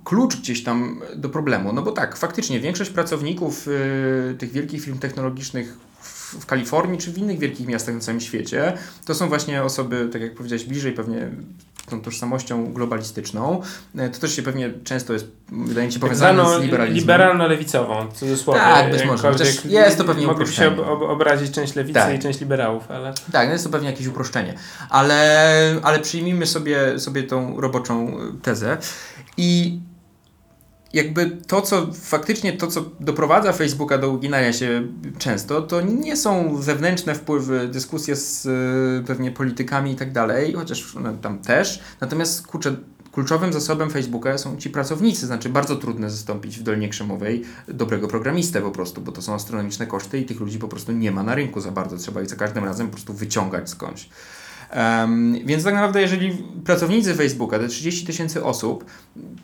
klucz 0.04 0.36
gdzieś 0.36 0.64
tam 0.64 1.02
do 1.16 1.30
problemu, 1.30 1.74
no 1.74 1.82
bo 1.82 1.92
tak, 1.92 2.18
faktycznie 2.18 2.60
większość 2.60 2.90
pracowników 2.90 3.68
y, 3.68 4.36
tych 4.38 4.52
wielkich 4.52 4.82
firm 4.82 5.00
technologicznych 5.00 5.78
w 6.40 6.46
Kalifornii 6.46 7.00
czy 7.00 7.12
w 7.12 7.18
innych 7.18 7.40
wielkich 7.40 7.68
miastach 7.68 7.96
na 7.96 8.02
całym 8.02 8.22
świecie, 8.22 8.74
to 9.06 9.16
są 9.16 9.30
właśnie 9.30 9.64
osoby, 9.64 10.10
tak 10.14 10.22
jak 10.22 10.36
powiedziałeś, 10.36 10.64
bliżej 10.66 10.94
pewnie 10.94 11.30
tą 11.90 12.02
tożsamością 12.02 12.74
globalistyczną. 12.74 13.62
E, 13.98 14.10
to 14.10 14.20
też 14.20 14.36
się 14.36 14.42
pewnie 14.42 14.74
często 14.84 15.14
jest, 15.14 15.28
wydaje 15.52 15.88
mi 15.88 15.94
się, 15.94 16.00
powiązane 16.00 16.60
z 16.60 16.62
liberalizmem. 16.62 17.02
Liberalno-lewicową, 17.02 18.10
w 18.12 18.14
cudzysłowie. 18.14 18.60
Tak, 18.60 18.92
być 18.92 19.06
może. 19.06 19.32
Chociaż 19.32 19.66
jest 19.66 19.98
to 19.98 20.04
pewnie 20.04 20.28
uproszczenie. 20.28 20.76
się 20.76 20.86
ob 20.86 21.02
obrazić 21.02 21.52
część 21.52 21.76
lewicy 21.76 22.00
tak. 22.00 22.16
i 22.16 22.20
część 22.20 22.40
liberałów, 22.40 22.92
ale... 22.92 23.14
Tak, 23.32 23.48
no 23.48 23.54
jest 23.54 23.64
to 23.64 23.70
pewnie 23.70 23.90
jakieś 23.90 24.08
uproszczenie. 24.08 24.54
Ale, 24.90 25.76
ale 25.84 26.00
przyjmijmy 26.00 26.46
sobie, 26.46 27.00
sobie 27.00 27.24
tą 27.24 27.62
roboczą 27.62 28.18
tezę 28.42 28.78
i 29.38 29.80
jakby 30.94 31.38
to, 31.48 31.62
co 31.62 31.88
faktycznie 31.94 32.54
to, 32.54 32.68
co 32.68 32.86
doprowadza 33.00 33.54
Facebooka 33.54 33.98
do 33.98 34.10
uginania 34.10 34.54
się 34.54 34.88
często, 35.18 35.62
to 35.62 35.82
nie 35.82 36.18
są 36.18 36.62
zewnętrzne 36.62 37.16
wpływy, 37.16 37.68
dyskusje 37.68 38.16
z 38.16 38.46
y, 38.46 39.08
pewnie 39.08 39.32
politykami 39.32 39.92
i 39.92 39.96
tak 39.96 40.12
dalej, 40.12 40.54
chociaż 40.54 40.96
no, 40.96 41.14
tam 41.14 41.40
też. 41.40 41.80
Natomiast 42.02 42.48
kurczę, 42.48 42.76
kluczowym 43.12 43.54
zasobem 43.54 43.90
Facebooka 43.90 44.38
są 44.38 44.58
ci 44.58 44.70
pracownicy, 44.70 45.26
znaczy 45.26 45.50
bardzo 45.50 45.76
trudno 45.76 46.10
zastąpić 46.10 46.60
w 46.60 46.64
Dolinie 46.64 46.90
Krzemowej 46.90 47.44
dobrego 47.68 48.08
programistę 48.08 48.62
po 48.62 48.72
prostu, 48.72 49.02
bo 49.02 49.12
to 49.12 49.22
są 49.22 49.34
astronomiczne 49.34 49.88
koszty 49.88 50.20
i 50.20 50.26
tych 50.26 50.40
ludzi 50.40 50.60
po 50.60 50.68
prostu 50.68 50.92
nie 50.92 51.12
ma 51.12 51.24
na 51.24 51.36
rynku 51.36 51.62
za 51.62 51.72
bardzo, 51.72 51.98
trzeba 51.98 52.22
ich 52.22 52.30
za 52.30 52.36
każdym 52.36 52.66
razem 52.66 52.88
po 52.88 52.94
prostu 52.94 53.14
wyciągać 53.14 53.70
skądś. 53.70 54.10
Um, 54.76 55.38
więc 55.46 55.64
tak 55.64 55.74
naprawdę, 55.74 56.02
jeżeli 56.02 56.44
pracownicy 56.66 57.14
Facebooka, 57.14 57.60
te 57.60 57.68
30 57.68 58.06
tysięcy 58.06 58.44
osób, 58.44 58.86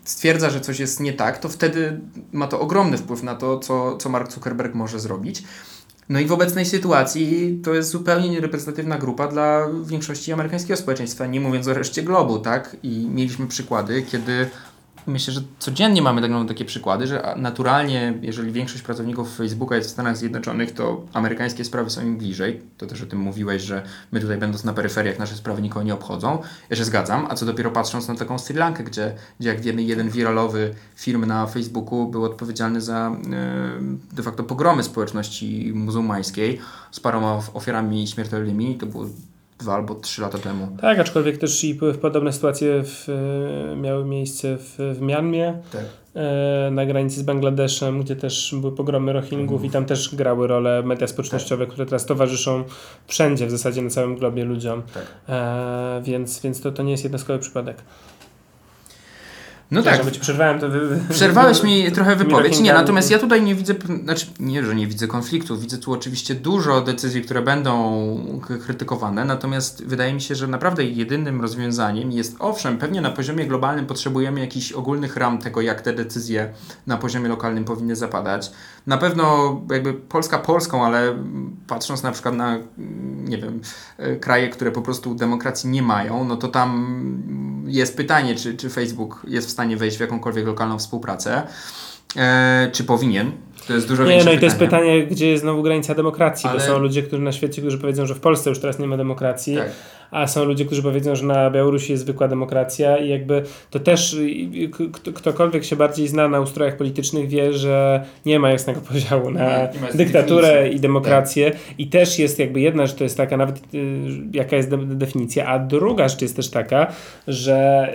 stwierdza, 0.04 0.50
że 0.50 0.60
coś 0.60 0.80
jest 0.80 1.00
nie 1.00 1.12
tak, 1.12 1.38
to 1.38 1.48
wtedy 1.48 2.00
ma 2.32 2.46
to 2.46 2.60
ogromny 2.60 2.98
wpływ 2.98 3.22
na 3.22 3.34
to, 3.34 3.58
co, 3.58 3.96
co 3.96 4.08
Mark 4.08 4.32
Zuckerberg 4.32 4.74
może 4.74 5.00
zrobić. 5.00 5.42
No 6.08 6.20
i 6.20 6.26
w 6.26 6.32
obecnej 6.32 6.66
sytuacji 6.66 7.60
to 7.64 7.74
jest 7.74 7.90
zupełnie 7.90 8.28
niereprezentatywna 8.28 8.98
grupa 8.98 9.28
dla 9.28 9.68
większości 9.84 10.32
amerykańskiego 10.32 10.76
społeczeństwa, 10.76 11.26
nie 11.26 11.40
mówiąc 11.40 11.68
o 11.68 11.74
reszcie 11.74 12.02
globu, 12.02 12.38
tak? 12.38 12.76
I 12.82 13.08
mieliśmy 13.10 13.46
przykłady, 13.46 14.02
kiedy 14.02 14.50
myślę, 15.06 15.34
że 15.34 15.40
codziennie 15.58 16.02
mamy 16.02 16.22
tak, 16.22 16.30
takie 16.48 16.64
przykłady, 16.64 17.06
że 17.06 17.34
naturalnie, 17.36 18.14
jeżeli 18.22 18.52
większość 18.52 18.82
pracowników 18.82 19.36
Facebooka 19.36 19.76
jest 19.76 19.88
w 19.88 19.92
Stanach 19.92 20.16
Zjednoczonych, 20.16 20.72
to 20.72 21.06
amerykańskie 21.12 21.64
sprawy 21.64 21.90
są 21.90 22.02
im 22.02 22.18
bliżej. 22.18 22.62
To 22.78 22.86
też 22.86 23.02
o 23.02 23.06
tym 23.06 23.18
mówiłeś, 23.18 23.62
że 23.62 23.82
my 24.12 24.20
tutaj 24.20 24.38
będąc 24.38 24.64
na 24.64 24.72
peryferiach, 24.72 25.18
nasze 25.18 25.34
sprawy 25.34 25.62
nikogo 25.62 25.82
nie 25.82 25.94
obchodzą. 25.94 26.38
Ja 26.70 26.76
się 26.76 26.84
zgadzam, 26.84 27.26
a 27.30 27.34
co 27.34 27.46
dopiero 27.46 27.70
patrząc 27.70 28.08
na 28.08 28.14
taką 28.14 28.38
Sri 28.38 28.56
Lankę, 28.56 28.84
gdzie, 28.84 29.14
gdzie 29.40 29.48
jak 29.48 29.60
wiemy, 29.60 29.82
jeden 29.82 30.10
wiralowy 30.10 30.74
film 30.96 31.24
na 31.24 31.46
Facebooku 31.46 32.08
był 32.08 32.24
odpowiedzialny 32.24 32.80
za 32.80 33.16
e, 33.32 34.16
de 34.16 34.22
facto 34.22 34.44
pogromy 34.44 34.82
społeczności 34.82 35.72
muzułmańskiej 35.74 36.60
z 36.90 37.00
paroma 37.00 37.42
ofiarami 37.54 38.06
śmiertelnymi. 38.06 38.78
To 38.78 38.86
było 38.86 39.06
dwa 39.60 39.74
albo 39.74 39.94
trzy 39.94 40.22
lata 40.22 40.38
temu. 40.38 40.68
Tak, 40.80 40.98
aczkolwiek 40.98 41.38
też 41.38 41.64
i 41.64 41.74
podobne 41.74 42.32
sytuacje 42.32 42.82
w, 42.84 43.08
miały 43.76 44.04
miejsce 44.04 44.56
w, 44.56 44.76
w 44.78 45.00
Mianmie. 45.00 45.58
Tak. 45.72 45.84
E, 46.14 46.70
na 46.70 46.86
granicy 46.86 47.20
z 47.20 47.22
Bangladeszem, 47.22 48.02
gdzie 48.02 48.16
też 48.16 48.54
były 48.60 48.76
pogromy 48.76 49.12
Rohingów 49.12 49.56
mhm. 49.56 49.64
i 49.64 49.70
tam 49.70 49.84
też 49.84 50.14
grały 50.14 50.46
rolę 50.46 50.82
media 50.82 51.06
społecznościowe, 51.06 51.64
tak. 51.64 51.72
które 51.72 51.86
teraz 51.86 52.06
towarzyszą 52.06 52.64
wszędzie, 53.06 53.46
w 53.46 53.50
zasadzie 53.50 53.82
na 53.82 53.90
całym 53.90 54.16
globie 54.16 54.44
ludziom. 54.44 54.82
Tak. 54.94 55.06
E, 55.28 56.00
więc, 56.04 56.40
więc 56.40 56.60
to, 56.60 56.72
to 56.72 56.82
nie 56.82 56.90
jest 56.90 57.04
jednostkowy 57.04 57.38
przypadek. 57.38 57.82
No 59.70 59.82
tak. 59.82 59.96
Żeby 59.96 60.10
przerwałem, 60.10 60.60
to 60.60 60.68
wy... 60.68 61.00
Przerwałeś 61.10 61.62
mi 61.62 61.92
trochę 61.92 62.16
wypowiedź. 62.16 62.60
Nie, 62.60 62.72
natomiast 62.72 63.10
ja 63.10 63.18
tutaj 63.18 63.42
nie 63.42 63.54
widzę, 63.54 63.74
znaczy 64.04 64.26
nie, 64.40 64.64
że 64.64 64.74
nie 64.74 64.86
widzę 64.86 65.06
konfliktu, 65.06 65.58
widzę 65.58 65.78
tu 65.78 65.92
oczywiście 65.92 66.34
dużo 66.34 66.80
decyzji, 66.80 67.22
które 67.22 67.42
będą 67.42 68.40
krytykowane, 68.64 69.24
natomiast 69.24 69.84
wydaje 69.86 70.14
mi 70.14 70.20
się, 70.20 70.34
że 70.34 70.46
naprawdę 70.46 70.84
jedynym 70.84 71.40
rozwiązaniem 71.40 72.12
jest, 72.12 72.36
owszem, 72.38 72.78
pewnie 72.78 73.00
na 73.00 73.10
poziomie 73.10 73.46
globalnym 73.46 73.86
potrzebujemy 73.86 74.40
jakichś 74.40 74.72
ogólnych 74.72 75.16
ram 75.16 75.38
tego, 75.38 75.60
jak 75.60 75.80
te 75.80 75.92
decyzje 75.92 76.52
na 76.86 76.96
poziomie 76.96 77.28
lokalnym 77.28 77.64
powinny 77.64 77.96
zapadać. 77.96 78.52
Na 78.86 78.98
pewno 78.98 79.60
jakby 79.70 79.94
Polska 79.94 80.38
Polską, 80.38 80.86
ale 80.86 81.14
patrząc 81.66 82.02
na 82.02 82.12
przykład 82.12 82.34
na, 82.34 82.58
nie 83.24 83.38
wiem, 83.38 83.60
kraje, 84.20 84.48
które 84.48 84.70
po 84.70 84.82
prostu 84.82 85.14
demokracji 85.14 85.70
nie 85.70 85.82
mają, 85.82 86.24
no 86.24 86.36
to 86.36 86.48
tam 86.48 87.00
jest 87.66 87.96
pytanie, 87.96 88.34
czy, 88.34 88.54
czy 88.54 88.70
Facebook 88.70 89.22
jest 89.28 89.48
w 89.48 89.50
stanie 89.50 89.59
wejść 89.76 89.96
w 89.96 90.00
jakąkolwiek 90.00 90.46
lokalną 90.46 90.78
współpracę. 90.78 91.42
E, 92.16 92.70
czy 92.72 92.84
powinien? 92.84 93.32
To 93.66 93.72
jest 93.72 93.88
dużo 93.88 94.04
Nie, 94.04 94.24
no 94.24 94.32
i 94.32 94.38
to 94.38 94.44
jest 94.44 94.58
pytanie, 94.58 95.06
gdzie 95.06 95.30
jest 95.30 95.42
znowu 95.42 95.62
granica 95.62 95.94
demokracji, 95.94 96.50
Ale... 96.50 96.58
bo 96.58 96.64
są 96.64 96.78
ludzie, 96.78 97.02
którzy 97.02 97.22
na 97.22 97.32
świecie, 97.32 97.62
którzy 97.62 97.78
powiedzą, 97.78 98.06
że 98.06 98.14
w 98.14 98.20
Polsce 98.20 98.50
już 98.50 98.58
teraz 98.58 98.78
nie 98.78 98.86
ma 98.86 98.96
demokracji, 98.96 99.56
tak 99.56 99.70
a 100.10 100.26
są 100.26 100.44
ludzie, 100.44 100.64
którzy 100.64 100.82
powiedzą, 100.82 101.14
że 101.16 101.26
na 101.26 101.50
Białorusi 101.50 101.92
jest 101.92 102.02
zwykła 102.02 102.28
demokracja 102.28 102.98
i 102.98 103.08
jakby 103.08 103.42
to 103.70 103.80
też 103.80 104.16
ktokolwiek 105.14 105.64
się 105.64 105.76
bardziej 105.76 106.08
zna 106.08 106.28
na 106.28 106.40
ustrojach 106.40 106.76
politycznych 106.76 107.28
wie, 107.28 107.52
że 107.52 108.04
nie 108.26 108.38
ma 108.38 108.50
jasnego 108.50 108.80
podziału 108.80 109.30
na 109.30 109.68
dyktaturę 109.94 110.48
definicji. 110.48 110.76
i 110.76 110.80
demokrację 110.80 111.50
tak. 111.50 111.60
i 111.78 111.86
też 111.86 112.18
jest 112.18 112.38
jakby 112.38 112.60
jedna 112.60 112.86
rzecz 112.86 112.96
to 112.96 113.04
jest 113.04 113.16
taka 113.16 113.36
nawet 113.36 113.56
y, 113.74 113.98
jaka 114.32 114.56
jest 114.56 114.70
de 114.70 114.76
definicja, 114.76 115.46
a 115.46 115.58
druga 115.58 116.08
rzecz 116.08 116.22
jest 116.22 116.36
też 116.36 116.50
taka, 116.50 116.86
że 117.28 117.88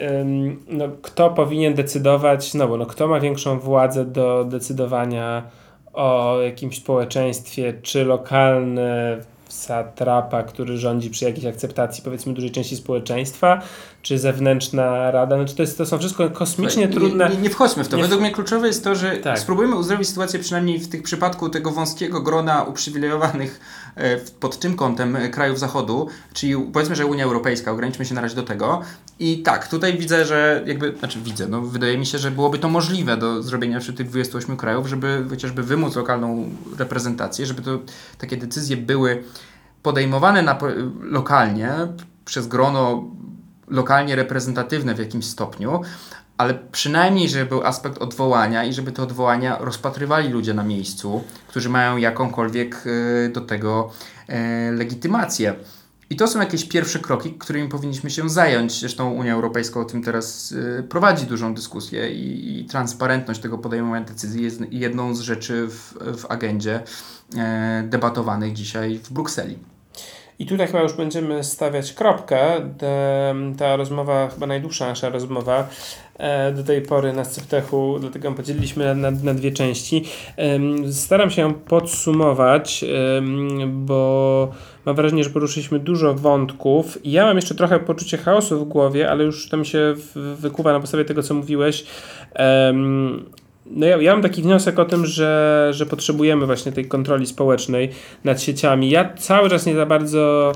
no, 0.67 0.89
kto 1.01 1.29
powinien 1.29 1.73
decydować, 1.73 2.53
no 2.53 2.67
bo 2.67 2.77
no, 2.77 2.85
kto 2.85 3.07
ma 3.07 3.19
większą 3.19 3.59
władzę 3.59 4.05
do 4.05 4.45
decydowania 4.45 5.43
o 5.95 6.41
jakimś 6.41 6.77
społeczeństwie, 6.77 7.73
czy 7.81 8.05
lokalne 8.05 9.17
satrapa, 9.49 10.43
który 10.43 10.77
rządzi 10.77 11.09
przy 11.09 11.25
jakiejś 11.25 11.45
akceptacji 11.45 12.03
powiedzmy 12.03 12.33
dużej 12.33 12.51
części 12.51 12.75
społeczeństwa, 12.75 13.61
czy 14.01 14.19
zewnętrzna 14.19 15.11
rada. 15.11 15.35
Znaczy 15.35 15.55
to, 15.55 15.63
jest, 15.63 15.77
to 15.77 15.85
są 15.85 15.99
wszystko 15.99 16.29
kosmicznie 16.29 16.87
nie, 16.87 16.93
trudne. 16.93 17.29
Nie, 17.29 17.37
nie, 17.37 17.49
wchodźmy 17.49 17.83
w 17.83 17.87
to. 17.87 17.97
Nie 17.97 18.03
Według 18.03 18.21
mnie 18.21 18.31
kluczowe 18.31 18.67
jest 18.67 18.83
to, 18.83 18.95
że 18.95 19.17
tak. 19.17 19.39
spróbujmy 19.39 19.75
uzdrowić 19.75 20.07
sytuację 20.07 20.39
przynajmniej 20.39 20.79
w 20.79 20.87
tych 20.87 21.03
przypadku 21.03 21.49
tego 21.49 21.71
wąskiego 21.71 22.21
grona 22.21 22.63
uprzywilejowanych 22.63 23.59
e, 23.95 24.17
pod 24.17 24.59
tym 24.59 24.75
kątem 24.75 25.15
e, 25.15 25.29
krajów 25.29 25.59
Zachodu, 25.59 26.07
czyli 26.33 26.55
powiedzmy, 26.73 26.95
że 26.95 27.05
Unia 27.05 27.23
Europejska, 27.23 27.71
ograniczmy 27.71 28.05
się 28.05 28.15
na 28.15 28.21
razie 28.21 28.35
do 28.35 28.43
tego. 28.43 28.81
I 29.19 29.43
tak, 29.43 29.67
tutaj 29.67 29.97
widzę, 29.97 30.25
że 30.25 30.63
jakby, 30.65 30.95
znaczy 30.99 31.19
widzę, 31.21 31.47
no 31.47 31.61
wydaje 31.61 31.97
mi 31.97 32.05
się, 32.05 32.17
że 32.17 32.31
byłoby 32.31 32.59
to 32.59 32.69
możliwe 32.69 33.17
do 33.17 33.43
zrobienia 33.43 33.79
wśród 33.79 33.97
tych 33.97 34.09
28 34.09 34.57
krajów, 34.57 34.87
żeby 34.87 35.25
chociażby 35.29 35.63
wymóc 35.63 35.95
lokalną 35.95 36.49
reprezentację, 36.77 37.45
żeby 37.45 37.61
to 37.61 37.79
takie 38.17 38.37
decyzje 38.37 38.77
były 38.77 39.23
podejmowane 39.85 40.41
na, 40.41 40.57
lokalnie 41.01 41.69
przez 42.25 42.47
grono 42.47 43.03
lokalnie 43.67 44.15
reprezentatywne 44.15 44.95
w 44.95 44.99
jakimś 44.99 45.25
stopniu, 45.25 45.81
ale 46.37 46.53
przynajmniej, 46.71 47.29
żeby 47.29 47.45
był 47.45 47.63
aspekt 47.63 47.97
odwołania 47.97 48.63
i 48.63 48.73
żeby 48.73 48.91
te 48.91 49.03
odwołania 49.03 49.57
rozpatrywali 49.59 50.29
ludzie 50.29 50.53
na 50.53 50.63
miejscu, 50.63 51.23
którzy 51.47 51.69
mają 51.69 51.97
jakąkolwiek 51.97 52.83
e, 52.85 53.29
do 53.29 53.41
tego 53.41 53.91
e, 54.27 54.71
legitymację. 54.71 55.55
I 56.09 56.15
to 56.15 56.27
są 56.27 56.39
jakieś 56.39 56.65
pierwsze 56.65 56.99
kroki, 56.99 57.33
którymi 57.33 57.69
powinniśmy 57.69 58.09
się 58.09 58.29
zająć. 58.29 58.79
Zresztą 58.79 59.11
Unia 59.11 59.33
Europejska 59.33 59.79
o 59.79 59.85
tym 59.85 60.03
teraz 60.03 60.53
e, 60.79 60.83
prowadzi 60.83 61.25
dużą 61.25 61.53
dyskusję 61.53 62.13
i, 62.13 62.59
i 62.59 62.65
transparentność 62.65 63.41
tego 63.41 63.57
podejmowania 63.57 64.05
decyzji 64.05 64.43
jest 64.43 64.61
jedną 64.71 65.15
z 65.15 65.19
rzeczy 65.19 65.67
w, 65.67 65.93
w 66.17 66.31
agendzie 66.31 66.83
debatowanych 67.83 68.53
dzisiaj 68.53 68.99
w 69.03 69.13
Brukseli. 69.13 69.74
I 70.39 70.45
tutaj 70.45 70.67
chyba 70.67 70.81
już 70.81 70.93
będziemy 70.93 71.43
stawiać 71.43 71.93
kropkę. 71.93 72.71
ta 73.57 73.75
rozmowa, 73.75 74.27
chyba 74.27 74.47
najdłuższa 74.47 74.87
nasza 74.87 75.09
rozmowa 75.09 75.67
e, 76.17 76.51
do 76.51 76.63
tej 76.63 76.81
pory 76.81 77.13
na 77.13 77.25
Sceptechu, 77.25 77.97
dlatego 77.99 78.31
podzieliliśmy 78.31 78.95
na, 78.95 79.11
na 79.11 79.33
dwie 79.33 79.51
części. 79.51 80.05
Staram 80.91 81.29
się 81.31 81.41
ją 81.41 81.53
podsumować, 81.53 82.85
bo 83.67 84.51
mam 84.85 84.95
wrażenie, 84.95 85.23
że 85.23 85.29
poruszyliśmy 85.29 85.79
dużo 85.79 86.13
wątków. 86.13 86.97
Ja 87.03 87.25
mam 87.25 87.35
jeszcze 87.35 87.55
trochę 87.55 87.79
poczucie 87.79 88.17
chaosu 88.17 88.65
w 88.65 88.67
głowie, 88.67 89.11
ale 89.11 89.23
już 89.23 89.49
to 89.49 89.57
mi 89.57 89.65
się 89.65 89.93
wykuwa 90.35 90.73
na 90.73 90.79
podstawie 90.79 91.05
tego, 91.05 91.23
co 91.23 91.33
mówiłeś. 91.33 91.85
No 93.65 93.85
ja, 93.85 93.97
ja 93.97 94.13
mam 94.13 94.21
taki 94.21 94.41
wniosek 94.41 94.79
o 94.79 94.85
tym, 94.85 95.05
że, 95.05 95.69
że 95.73 95.85
potrzebujemy 95.85 96.45
właśnie 96.45 96.71
tej 96.71 96.85
kontroli 96.85 97.25
społecznej 97.25 97.89
nad 98.23 98.41
sieciami. 98.41 98.89
Ja 98.89 99.13
cały 99.13 99.49
czas 99.49 99.65
nie 99.65 99.75
za 99.75 99.85
bardzo 99.85 100.51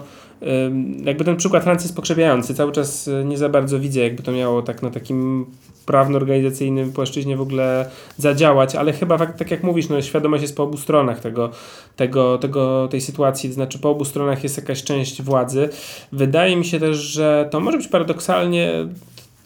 jakby 1.04 1.26
ten 1.26 1.36
przykład 1.36 1.64
Francji 1.64 1.86
jest 1.86 1.96
pokrzepiający. 1.96 2.56
Cały 2.56 2.72
czas 2.72 3.08
y, 3.08 3.24
nie 3.26 3.38
za 3.38 3.50
bardzo 3.50 3.80
widzę, 3.80 4.00
jakby 4.00 4.24
to 4.24 4.32
miało 4.32 4.62
tak 4.62 4.82
na 4.82 4.90
takim 4.90 5.46
prawno-organizacyjnym 5.86 6.92
płaszczyźnie 6.92 7.38
w 7.38 7.42
ogóle 7.42 7.90
zadziałać, 8.18 8.76
ale 8.76 8.94
chyba 8.94 9.18
tak, 9.18 9.52
jak 9.52 9.64
mówisz, 9.64 9.90
no, 9.90 10.02
świadomość 10.02 10.42
jest 10.42 10.56
po 10.56 10.64
obu 10.64 10.78
stronach 10.78 11.20
tego, 11.20 11.50
tego, 11.96 12.38
tego, 12.38 12.88
tej 12.92 13.02
sytuacji, 13.02 13.50
to 13.50 13.56
znaczy 13.56 13.80
po 13.80 13.90
obu 13.90 14.06
stronach 14.06 14.44
jest 14.44 14.58
jakaś 14.58 14.84
część 14.84 15.22
władzy. 15.22 15.70
Wydaje 16.12 16.56
mi 16.56 16.66
się 16.66 16.80
też, 16.80 16.98
że 16.98 17.48
to 17.52 17.60
może 17.60 17.78
być 17.78 17.88
paradoksalnie 17.88 18.88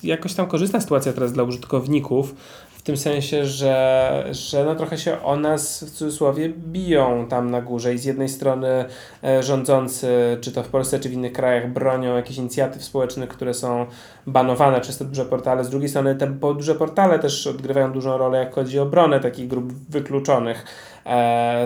jakoś 0.04 0.34
tam 0.34 0.47
korzystna 0.47 0.82
sytuacja 0.82 1.13
teraz 1.13 1.34
dla 1.34 1.43
użytkowników, 1.43 2.36
tym 2.84 2.98
sensie, 2.98 3.46
że, 3.46 4.28
że 4.32 4.65
no 4.65 4.76
trochę 4.76 4.98
się 4.98 5.22
o 5.22 5.36
nas 5.36 5.84
w 5.84 5.91
cudzysłowie 5.91 6.50
biją 6.50 7.28
tam 7.30 7.52
na 7.52 7.62
górze 7.62 7.93
i 7.93 7.98
z 7.98 8.06
jednej 8.06 8.30
strony 8.30 8.86
e, 9.24 9.43
rządzący, 9.43 10.38
czy 10.41 10.52
to 10.52 10.63
w 10.63 10.67
Polsce, 10.67 11.00
czy 11.00 11.10
w 11.10 11.13
innych 11.13 11.34
krajach 11.34 11.72
bronią 11.74 12.15
jakichś 12.15 12.39
inicjatyw 12.39 12.84
społecznych, 12.84 13.30
które 13.30 13.54
są 13.54 13.86
banowane 14.28 14.82
przez 14.82 14.98
te 14.98 15.06
duże 15.06 15.26
portale, 15.26 15.63
z 15.63 15.69
drugiej 15.69 15.89
strony 15.89 16.15
te 16.15 16.28
duże 16.28 16.76
portale 16.76 17.19
też 17.19 17.48
odgrywają 17.48 17.91
dużą 17.91 18.17
rolę, 18.17 18.39
jak 18.39 18.56
chodzi 18.56 18.80
o 18.80 18.84
obronę 18.84 19.19
takich 19.19 19.48
grup 19.48 19.74
wykluczonych 19.89 20.65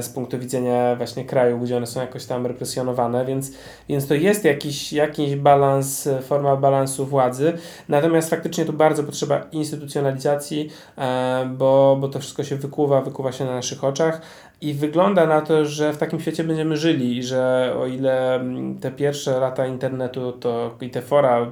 z 0.01 0.09
punktu 0.09 0.39
widzenia 0.39 0.95
właśnie 0.95 1.25
kraju, 1.25 1.59
gdzie 1.59 1.77
one 1.77 1.87
są 1.87 2.01
jakoś 2.01 2.25
tam 2.25 2.45
represjonowane, 2.45 3.25
więc, 3.25 3.51
więc 3.89 4.07
to 4.07 4.13
jest 4.13 4.45
jakiś, 4.45 4.93
jakiś 4.93 5.35
balans, 5.35 6.09
forma 6.21 6.55
balansu 6.55 7.05
władzy, 7.05 7.53
natomiast 7.89 8.29
faktycznie 8.29 8.65
tu 8.65 8.73
bardzo 8.73 9.03
potrzeba 9.03 9.41
instytucjonalizacji, 9.51 10.69
e, 10.97 11.49
bo, 11.57 11.97
bo 11.99 12.07
to 12.07 12.19
wszystko 12.19 12.43
się 12.43 12.55
wykuwa, 12.55 13.01
wykuwa 13.01 13.31
się 13.31 13.45
na 13.45 13.55
naszych 13.55 13.83
oczach, 13.83 14.21
i 14.61 14.73
wygląda 14.73 15.27
na 15.27 15.41
to, 15.41 15.65
że 15.65 15.93
w 15.93 15.97
takim 15.97 16.19
świecie 16.19 16.43
będziemy 16.43 16.77
żyli 16.77 17.17
i 17.17 17.23
że 17.23 17.73
o 17.79 17.87
ile 17.87 18.35
mm, 18.35 18.79
te 18.79 18.91
pierwsze 18.91 19.39
lata 19.39 19.67
internetu 19.67 20.31
to 20.31 20.75
i 20.81 20.89
te 20.89 21.01
fora 21.01 21.51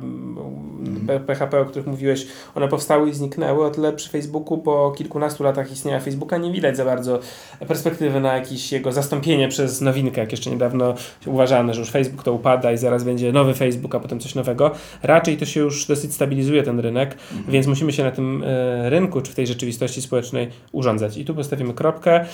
PHP, 1.26 1.62
o 1.62 1.66
których 1.66 1.88
mówiłeś, 1.88 2.28
one 2.56 2.68
powstały 2.68 3.10
i 3.10 3.14
zniknęły, 3.14 3.66
o 3.66 3.70
tyle 3.70 3.94
przy 3.94 4.10
Facebooku 4.10 4.58
po 4.58 4.94
kilkunastu 4.98 5.44
latach 5.44 5.72
istnienia 5.72 6.00
Facebooka 6.00 6.38
nie 6.38 6.52
widać 6.52 6.78
za 6.78 6.86
bardzo 6.86 7.20
perspektywy 7.68 8.20
na 8.20 8.34
jakieś 8.34 8.72
jego 8.72 8.92
zastąpienie 8.92 9.48
przez 9.48 9.82
nowinkę, 9.82 10.22
jak 10.22 10.32
jeszcze 10.32 10.50
niedawno 10.50 10.94
uważano, 11.26 11.74
że 11.74 11.80
już 11.80 11.92
Facebook 11.92 12.24
to 12.24 12.34
upada 12.34 12.72
i 12.72 12.78
zaraz 12.78 13.04
będzie 13.04 13.32
nowy 13.32 13.54
Facebook, 13.54 13.96
a 13.96 14.00
potem 14.00 14.20
coś 14.20 14.36
nowego. 14.36 14.72
Raczej 15.04 15.38
to 15.38 15.46
się 15.46 15.60
już 15.60 15.88
dosyć 15.88 16.14
stabilizuje 16.14 16.64
ten 16.64 16.80
rynek, 16.80 17.18
mhm. 17.32 17.52
więc 17.52 17.68
musimy 17.68 17.94
się 17.94 18.04
na 18.04 18.12
tym 18.12 18.44
e, 18.44 18.90
rynku, 18.90 19.22
czy 19.22 19.32
w 19.32 19.36
tej 19.36 19.48
rzeczywistości 19.48 20.02
społecznej 20.02 20.50
urządzać. 20.72 21.18
I 21.18 21.26
tu 21.26 21.36
postawimy 21.36 21.74
kropkę. 21.74 22.26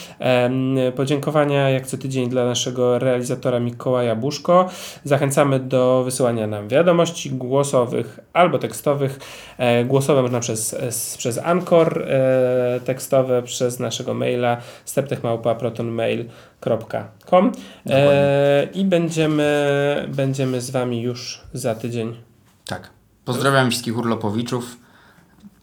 Podziękowania 0.96 1.70
jak 1.70 1.88
co 1.88 1.98
tydzień 1.98 2.30
dla 2.30 2.46
naszego 2.46 3.00
realizatora 3.00 3.60
Mikołaja 3.60 4.16
Buszko. 4.16 4.70
Zachęcamy 5.04 5.60
do 5.60 6.04
wysyłania 6.04 6.48
nam 6.48 6.68
wiadomości 6.68 7.30
głosowych 7.30 8.20
albo 8.34 8.60
tekstowych. 8.62 9.19
E, 9.58 9.86
głosowe 9.86 10.21
można 10.21 10.39
przez, 10.39 10.76
przez 11.17 11.38
Anchor, 11.38 12.06
e, 12.08 12.80
tekstowe 12.86 13.43
przez 13.43 13.80
naszego 13.80 14.13
maila 14.13 14.58
steptechmałpa.protonmail.com 14.86 17.52
e, 17.89 18.67
i 18.74 18.86
będziemy, 18.86 20.10
będziemy 20.15 20.62
z 20.62 20.69
Wami 20.69 21.02
już 21.02 21.41
za 21.54 21.76
tydzień. 21.76 22.15
Tak. 22.65 22.89
Pozdrawiam 23.26 23.71
wszystkich 23.71 23.97
urlopowiczów. 23.97 24.78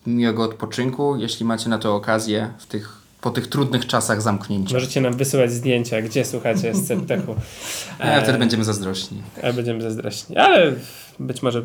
Miłego 0.06 0.42
odpoczynku, 0.42 1.16
jeśli 1.16 1.46
macie 1.46 1.68
na 1.68 1.78
to 1.78 1.94
okazję 1.94 2.50
w 2.58 2.66
tych, 2.66 2.92
po 3.20 3.30
tych 3.30 3.46
trudnych 3.46 3.86
czasach 3.86 4.22
zamknięcia. 4.22 4.74
Możecie 4.74 5.00
nam 5.00 5.16
wysyłać 5.16 5.52
zdjęcia, 5.52 6.02
gdzie 6.02 6.24
słuchacie 6.24 6.74
Steptechu. 6.74 7.34
A 7.98 8.20
wtedy 8.20 8.38
będziemy 8.38 8.64
zazdrośni. 8.64 9.22
A 9.42 9.52
będziemy 9.52 9.82
zazdrośni. 9.82 10.36
Ale 10.36 10.72
być 11.20 11.42
może 11.42 11.62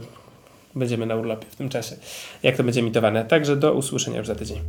będziemy 0.75 1.05
na 1.05 1.15
urlopie 1.15 1.45
w 1.49 1.55
tym 1.55 1.69
czasie, 1.69 1.95
jak 2.43 2.57
to 2.57 2.63
będzie 2.63 2.79
emitowane. 2.79 3.25
Także 3.25 3.55
do 3.55 3.73
usłyszenia 3.73 4.17
już 4.17 4.27
za 4.27 4.35
tydzień. 4.35 4.59